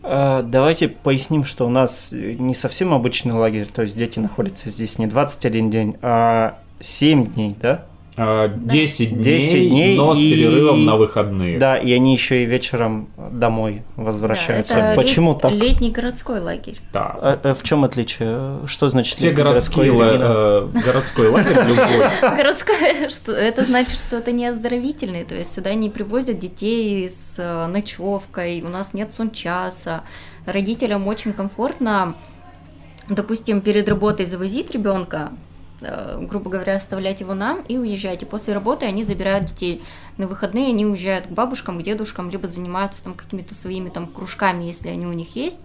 [0.01, 5.07] Давайте поясним, что у нас не совсем обычный лагерь, то есть дети находятся здесь не
[5.07, 7.85] 21 день, а 7 дней, да?
[8.21, 11.57] А, 10 дней, 10 дней но с и- перерывом на выходные.
[11.57, 14.73] Да, и они еще и вечером домой возвращаются.
[14.73, 15.51] Да, это Почему лет- так?
[15.53, 16.77] Летний городской лагерь.
[16.91, 17.15] Да.
[17.21, 18.59] А, э, В чем отличие?
[18.67, 20.81] Что значит Все городской городские, или не?
[20.81, 22.09] э, городской лагерь любой.
[22.37, 27.35] Городская, что это значит, что это не оздоровительный, то есть сюда не привозят детей с
[27.37, 30.01] э, ночевкой, у нас нет сончаса.
[30.45, 32.15] Родителям очень комфортно,
[33.07, 35.48] допустим, перед работой завозить ребенка, э,
[35.81, 38.21] грубо говоря, оставлять его нам и уезжать.
[38.23, 39.81] И после работы они забирают детей.
[40.17, 44.63] На выходные они уезжают к бабушкам, к дедушкам, либо занимаются там какими-то своими там кружками,
[44.63, 45.59] если они у них есть.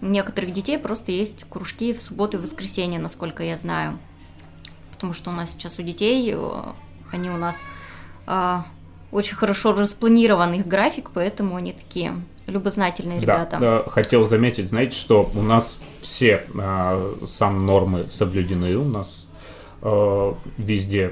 [0.00, 3.98] У некоторых детей просто есть кружки в субботу и воскресенье, насколько я знаю
[5.00, 6.62] потому что у нас сейчас у детей, э,
[7.10, 7.64] они у нас
[8.26, 8.66] а,
[9.10, 12.12] очень хорошо распланирован их график, поэтому они такие
[12.46, 13.56] любознательные Да, ребята.
[13.58, 19.26] да, хотел заметить, знаете, что у нас все а, сам нормы соблюдены, у нас
[19.82, 21.10] везде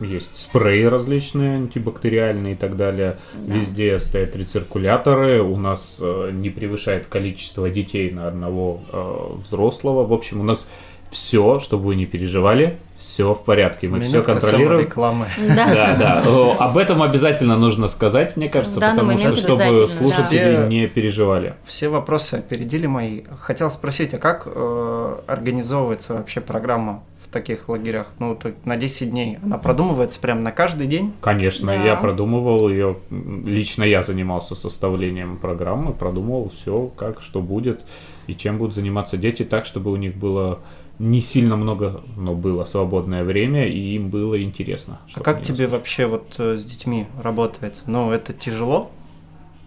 [0.00, 3.18] есть спреи различные, антибактериальные и так далее.
[3.34, 3.54] Да.
[3.54, 10.06] Везде стоят рециркуляторы, у нас э, не превышает количество детей на одного э, взрослого.
[10.06, 10.66] В общем, у нас
[11.10, 14.80] все, чтобы вы не переживали, все в порядке, мы все Минутка контролируем.
[14.80, 15.26] саморекламы.
[15.56, 15.66] Да.
[15.74, 16.56] Да, да.
[16.58, 19.86] Об этом обязательно нужно сказать, мне кажется, потому что чтобы да.
[19.86, 21.54] слушатели Все- не переживали.
[21.64, 23.22] Все вопросы опередили мои.
[23.40, 28.08] Хотел спросить, а как э, организовывается вообще программа в таких лагерях?
[28.18, 29.38] Ну, то на 10 дней.
[29.42, 31.12] Она продумывается прям на каждый день?
[31.20, 31.84] Конечно, Да.
[31.84, 32.96] я продумывал ее.
[33.10, 37.82] Лично я занимался составлением программы, продумывал все, как, что будет
[38.26, 40.60] и чем будут заниматься дети, так, чтобы у них было
[40.98, 44.98] не сильно много, но было свободное время, и им было интересно.
[45.14, 45.70] А как тебе услышали.
[45.70, 47.82] вообще вот э, с детьми работается?
[47.86, 48.90] Ну, это тяжело?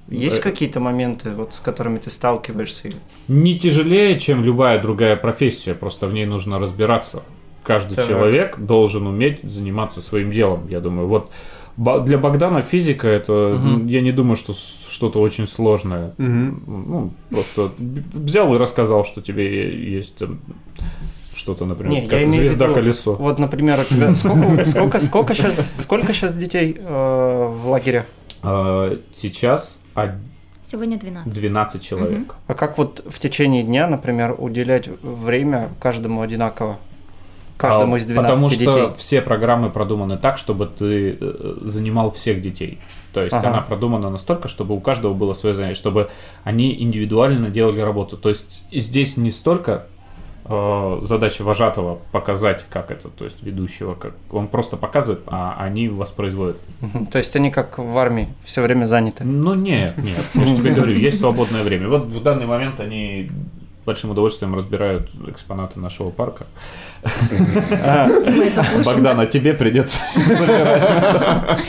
[0.09, 2.89] Есть Э, какие-то моменты, вот, с которыми ты сталкиваешься?
[3.30, 7.24] Не тяжелее, чем любая другая профессия, просто в ней нужно разбираться.
[7.64, 8.07] Каждый Так.
[8.07, 11.07] человек должен уметь заниматься своим делом, я думаю.
[11.07, 11.32] Вот
[12.05, 13.88] для Богдана физика это, Мгм.
[13.88, 16.14] я не думаю, что что-то очень сложное.
[16.18, 16.64] Мгм.
[16.68, 17.72] Ну, просто
[18.14, 19.45] взял и рассказал, что тебе
[19.93, 20.39] есть там
[21.34, 23.16] что-то, например, Не, я как имею в виду- звезда-колесо.
[23.16, 28.05] Вот, например, у тебя сколько, сколько, сколько сейчас, сколько сейчас детей э, в лагере?
[28.43, 30.12] А, сейчас од-
[30.66, 31.34] Сегодня 12.
[31.34, 32.36] 12 человек.
[32.47, 36.78] А как вот в течение дня, например, уделять время каждому одинаково?
[37.62, 38.66] Каждому из 12 Потому детей.
[38.66, 42.80] что все программы продуманы так, чтобы ты э, занимал всех детей.
[43.14, 43.49] То есть Ага.
[43.49, 46.09] она продумана настолько, чтобы у каждого было свое занятие, чтобы
[46.43, 48.18] они индивидуально делали работу.
[48.18, 49.86] То есть здесь не столько
[50.45, 55.88] э, задача вожатого показать, как это, то есть ведущего, как он просто показывает, а они
[55.89, 56.57] воспроизводят.
[57.12, 59.24] То есть они как в армии все время заняты.
[59.24, 61.89] Ну нет, нет, я же тебе говорю, есть свободное время.
[61.89, 63.30] Вот в данный момент они
[63.86, 66.45] большим удовольствием разбирают экспонаты нашего парка.
[68.86, 71.61] Богдан, а тебе придется собирать.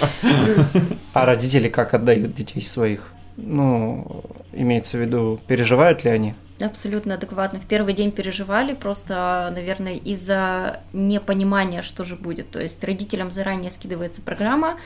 [1.12, 3.08] а родители как отдают детей своих?
[3.36, 6.34] Ну, имеется в виду, переживают ли они?
[6.60, 7.58] Абсолютно адекватно.
[7.58, 12.50] В первый день переживали, просто, наверное, из-за непонимания, что же будет.
[12.50, 14.76] То есть родителям заранее скидывается программа,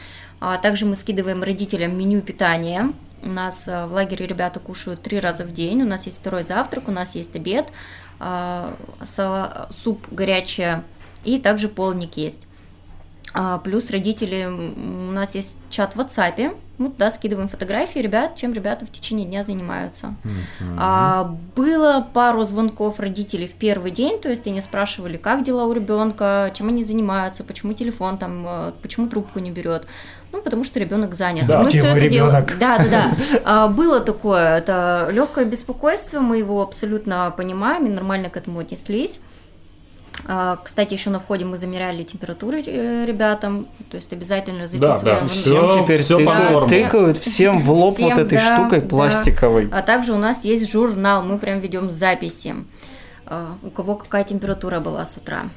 [0.40, 2.92] а также мы скидываем родителям меню питания.
[3.22, 5.82] У нас а, в лагере ребята кушают три раза в день.
[5.82, 7.68] У нас есть второй завтрак, у нас есть обед,
[8.18, 8.76] а,
[9.70, 10.82] суп горячий
[11.24, 12.45] и также полник есть.
[13.34, 18.52] А, Плюс родители, у нас есть чат в WhatsApp, мы туда скидываем фотографии ребят, чем
[18.52, 20.14] ребята в течение дня занимаются.
[20.78, 25.72] А, было пару звонков родителей в первый день, то есть они спрашивали, как дела у
[25.72, 29.86] ребенка, чем они занимаются, почему телефон там, э, почему трубку не берет.
[30.32, 31.46] Ну, потому что ребенок занят.
[31.46, 32.46] Да, мы мой это делаем-?
[32.58, 33.10] Да, да, да.
[33.44, 39.20] А, Было такое, это легкое беспокойство, мы его абсолютно понимаем и нормально к этому отнеслись.
[40.26, 45.28] А, Кстати, еще на входе мы замеряли температуры э, ребятам, то есть обязательно да, записываем.
[45.28, 45.70] в- всё.
[45.70, 46.68] Всем теперь всё тык- по нормам.
[46.68, 48.88] тыкают всем в лоб Всем, вот этой да, штукой да.
[48.88, 49.68] пластиковой.
[49.72, 52.54] А также у нас есть журнал, мы прям ведем записи,
[53.26, 55.50] а, у кого какая температура была с утра.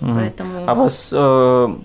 [0.00, 0.14] Мгм.
[0.14, 1.76] Поэтому А вас, э,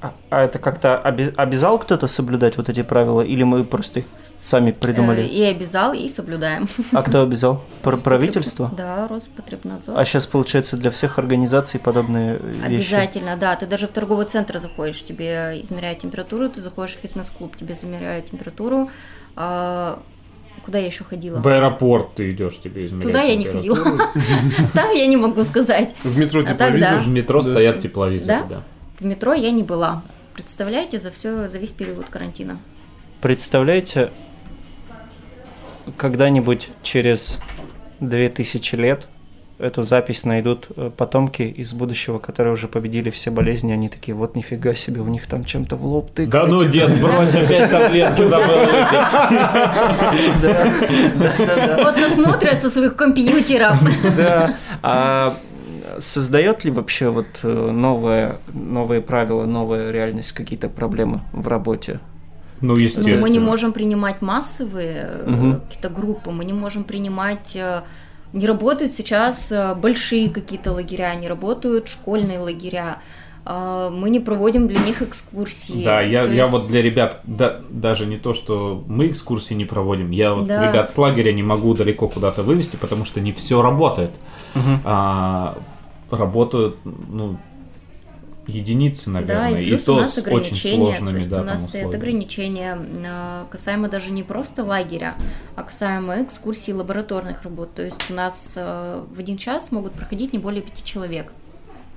[0.00, 4.06] а а это как-то оби- обязал кто-то соблюдать вот эти правила, или мы просто их
[4.40, 5.22] сами э, придумали?
[5.22, 6.68] и обязал, и соблюдаем.
[6.92, 7.62] А кто обязал?
[7.82, 8.72] Пр- Правительство?
[8.76, 9.98] Да, Роспотребнадзор.
[9.98, 12.94] А сейчас, получается, для всех организаций подобные вещи?
[12.94, 13.56] Обязательно, да.
[13.56, 18.30] Ты даже в торговый центр заходишь, тебе измеряют температуру, ты заходишь в фитнес-клуб, тебе замеряют
[18.30, 18.90] температуру.
[19.36, 20.00] А,
[20.64, 21.40] Куда я еще ходила?
[21.40, 23.76] В аэропорт ты идешь, тебе измеряют Туда я не ходила.
[24.74, 25.94] Там я не могу сказать.
[26.02, 26.98] В метро А тепловизор.
[27.00, 28.62] В метро стоят тепловизоры, Да?
[29.00, 30.02] В метро я не была.
[30.34, 32.58] Представляете, за все, за весь период карантина.
[33.22, 34.10] Представляете,
[35.96, 37.38] когда-нибудь через
[38.00, 39.08] 2000 лет
[39.58, 44.34] эту запись найдут э, потомки из будущего, которые уже победили все болезни, они такие, вот
[44.34, 46.30] нифига себе, у них там чем-то в лоб тыкают.
[46.30, 48.56] Да ну, дед, брось опять таблетки, забыл.
[51.84, 53.82] Вот насмотрят со своих компьютеров.
[54.16, 55.36] Да.
[55.98, 62.00] Создает ли вообще вот э, новое, новые правила, новая реальность какие-то проблемы в работе?
[62.60, 63.20] Ну, Ну, естественно.
[63.22, 65.60] мы не можем принимать массовые Мгм.
[65.60, 67.56] какие-то группы, мы не можем принимать...
[67.56, 67.82] э,
[68.32, 72.98] Не работают сейчас большие какие-то лагеря, не работают школьные лагеря.
[73.44, 75.84] Мы не проводим для них экскурсии.
[75.84, 79.54] Да, я, То я есть- вот для ребят, да, даже не то, что мы экскурсии
[79.54, 80.64] не проводим, я вот Да.
[80.70, 84.10] ребят с лагеря не могу далеко куда-то вывести, потому что не все работает.
[84.54, 84.80] Мгм.
[84.84, 85.56] А,
[86.10, 87.38] работают, ну,
[88.46, 91.40] единицы, Да, наверное, и и, плюс у то нас с очень сложными, то есть да,
[91.40, 95.14] у нас стоят ограничения э, касаемо даже не просто лагеря,
[95.56, 97.74] а касаемо экскурсий и лабораторных работ.
[97.74, 101.32] То есть у нас э, в один час могут проходить не более пяти человек.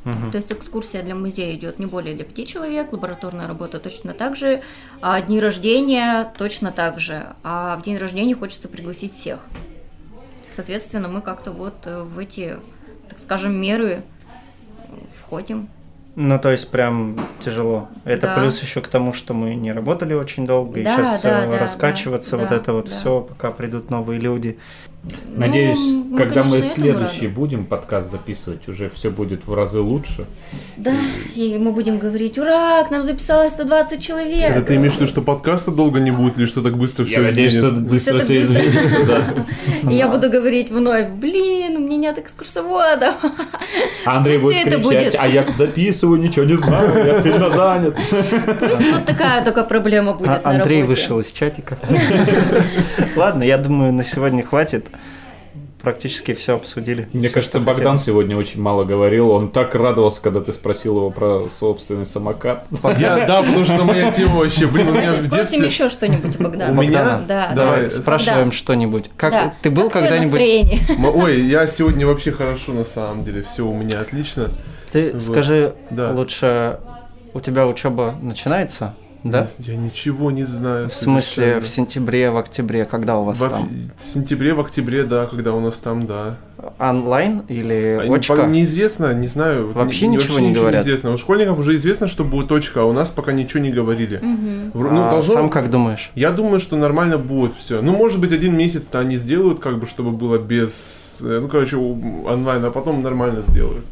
[0.04, 0.32] Мгм.
[0.32, 4.36] То есть экскурсия для музея идет не более для пяти человек, лабораторная работа точно так
[4.36, 4.62] же,
[5.02, 7.28] а дни рождения точно так же.
[7.44, 9.40] А в день рождения хочется пригласить всех.
[10.50, 12.58] Соответственно, мы как-то вот э, в эти,
[13.14, 14.02] так скажем, меры
[15.30, 15.70] ходим.
[16.16, 17.90] Ну, то есть прям тяжело.
[18.06, 18.36] Это Да.
[18.36, 21.60] плюс еще к тому, что мы не работали очень долго, и Да, сейчас да, да,
[21.60, 22.92] раскачиваться, да, вот да, это вот да.
[22.92, 24.60] все, пока придут новые люди.
[25.36, 27.34] Надеюсь, Ну, мы, когда мы конечно, этому следующий рады.
[27.36, 30.26] будем подкаст записывать, уже все будет в разы лучше.
[30.78, 30.94] Да,
[31.36, 34.52] и мы будем говорить, ура, к нам записалось 120 человек.
[34.52, 37.16] Это ты имеешь в виду, что подкаста долго не будет или что так быстро все
[37.16, 39.24] Я надеюсь, что быстро все изменится, да.
[39.92, 43.14] И я буду говорить вновь, блин, у меня нет экскурсовода.
[44.06, 47.96] А Андрей будет кричать, а я записываю, ничего не знаю, я сильно занят.
[47.96, 51.02] Пусть вот такая только проблема будет А- на Андрей работе.
[51.02, 51.78] вышел из чатика.
[53.18, 54.88] Ладно, я думаю, на сегодня хватит.
[55.84, 57.10] Практически все обсудили.
[57.12, 58.06] Мне Всё, кажется, Богдан хотели.
[58.06, 59.32] сегодня очень мало говорил.
[59.32, 62.68] Он так радовался, когда ты спросил его про собственный самокат.
[62.98, 65.66] Я, да, потому что моя тема вообще, блин, у меня в спросим детстве...
[65.66, 66.72] еще что-нибудь у Богдана.
[66.72, 67.22] У меня?
[67.28, 67.92] Да, Давай, да.
[67.92, 69.12] Спрашиваем что-нибудь.
[69.18, 70.40] Как ты был когда-нибудь?
[71.16, 74.52] Ой, я сегодня вообще хорошо на самом деле, все у меня отлично.
[74.94, 76.80] Ты скажи лучше,
[77.34, 78.94] у тебя учеба начинается,
[79.24, 79.48] да?
[79.60, 80.90] Я ничего не знаю.
[80.90, 81.62] В смысле, совершенно.
[81.62, 83.70] в сентябре, в октябре, когда у вас Во- там?
[84.00, 86.36] В сентябре, в октябре, да, когда у нас там, да.
[86.80, 88.36] Онлайн или А не- очка?
[88.36, 89.72] по- Неизвестно, не знаю.
[89.74, 90.84] Вообще не- ничего не ничего говорят?
[90.84, 91.12] известно.
[91.12, 94.18] У школьников уже известно, что будет точка, а у нас пока ничего не говорили.
[94.22, 94.72] Мгм.
[94.74, 96.12] Вр- Ну, А должно- Сам как думаешь?
[96.16, 97.82] Я думаю, что нормально будет все.
[97.82, 101.18] Ну, может быть, один месяц-то они сделают, как бы, чтобы было без...
[101.22, 103.86] э, Ну, короче, онлайн, а потом нормально сделают.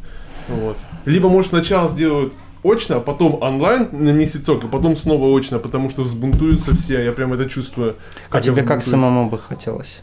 [0.48, 0.76] Вот.
[1.04, 2.32] Либо, может, сначала сделают
[2.62, 7.12] очно, а потом онлайн на месяцок, а потом снова очно, потому что взбунтуются все, я
[7.12, 7.96] прям это чувствую.
[8.30, 10.00] А тебе как самому бы хотелось?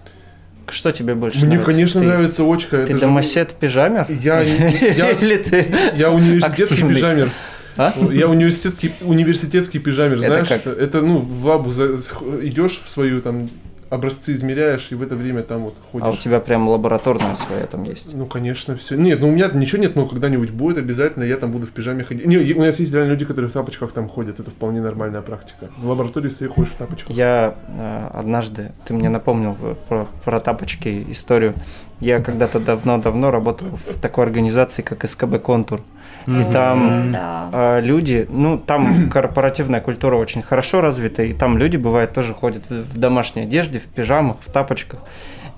[0.68, 1.66] Что тебе больше Мне, нравится?
[1.72, 2.78] конечно, Ты- нравится очка.
[2.78, 4.05] Ты это же- домосед пижамер?
[4.10, 5.66] Я, я, Или ты...
[5.95, 6.95] я университетский Активный.
[6.95, 7.30] пижамер.
[7.76, 7.93] А?
[8.12, 10.47] Я университетский, университетский пижамер, Это знаешь?
[10.47, 10.68] как?
[10.68, 11.99] Это, ну, в лабу за-
[12.43, 13.49] идешь в свою там
[13.89, 16.07] образцы измеряешь, и в это время там вот ходишь.
[16.07, 18.13] А у тебя прям лабораторная своя там есть?
[18.13, 18.95] Ну, конечно, все.
[18.95, 22.03] Нет, ну у меня ничего нет, но когда-нибудь будет обязательно, я там буду в пижаме
[22.03, 22.25] ходить.
[22.25, 25.69] Не, у нас есть реально люди, которые в тапочках там ходят, это вполне нормальная практика.
[25.77, 27.15] В лаборатории своей ходишь в тапочках.
[27.15, 31.55] Я э, однажды, ты мне напомнил э, про, про тапочки историю.
[31.99, 35.81] Я когда-то давно-давно работал в такой организации, как СКБ Контур.
[36.27, 37.49] И там Да.
[37.51, 42.69] а, люди, ну, там корпоративная культура очень хорошо развита, и там люди, бывает, тоже ходят
[42.69, 44.99] в, в домашней одежде, в пижамах, в тапочках.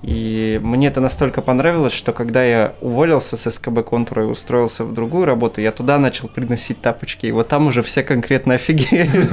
[0.02, 4.92] И мне это настолько понравилось, что когда я уволился с СКБ контура и устроился в
[4.92, 9.28] другую работу, я туда начал приносить тапочки, и вот там уже все конкретно офигели.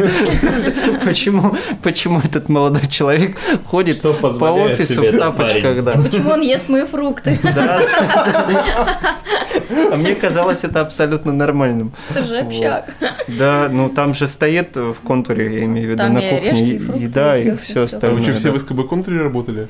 [1.03, 5.93] Почему, почему этот молодой человек ходит по офису в тапочках, да.
[5.93, 7.39] Почему он ест мои фрукты?
[7.41, 7.81] Да.
[9.91, 11.93] А мне казалось это абсолютно нормальным.
[12.11, 12.93] Это же общак.
[13.27, 17.03] Да, ну там же стоит в контуре, я имею в виду, на и кухне, и
[17.03, 17.81] еда, и все всё.
[17.81, 18.17] А остальное.
[18.19, 18.57] вы что, все да.
[18.57, 19.67] в СКБ контуре работали?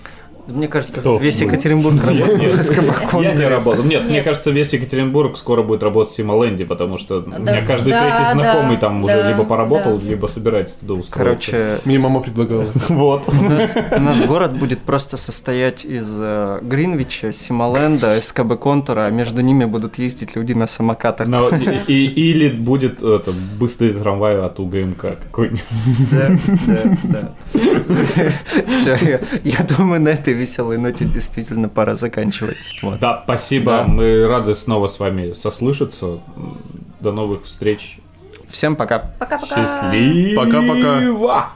[0.50, 1.18] Мне кажется, Кто?
[1.18, 2.56] весь Екатеринбург работает нет.
[2.56, 3.84] в СКБ Я не работал.
[3.84, 7.94] Нет, мне кажется, весь Екатеринбург скоро будет работать в Симоленде, потому что у меня каждый
[7.94, 11.52] третий знакомый там уже либо поработал, либо собирается туда устроиться.
[11.52, 12.66] Короче, Мне мама предлагала.
[12.90, 13.28] вот.
[13.28, 19.10] у нас, у нас город будет просто состоять из э, Гринвича, Симоленда, СКБ контура, а
[19.10, 21.28] между ними будут ездить люди на самокатах.
[21.88, 23.04] Или будет
[23.60, 25.64] быстрый трамвай от УГМК какой-нибудь.
[26.12, 26.30] Да,
[26.68, 27.34] да, да.
[28.68, 32.58] Все, я, я думаю, на этой веселой ноте действительно пора заканчивать.
[32.82, 33.00] Вот.
[33.00, 33.72] Да, спасибо.
[33.72, 33.84] Да.
[33.86, 36.20] Мы рады снова с вами сослышаться.
[37.00, 38.00] До новых встреч.
[38.50, 39.00] Всем пока.
[39.20, 39.56] Пока-пока.
[39.56, 40.44] Счастливо.
[40.44, 41.52] Пока-пока.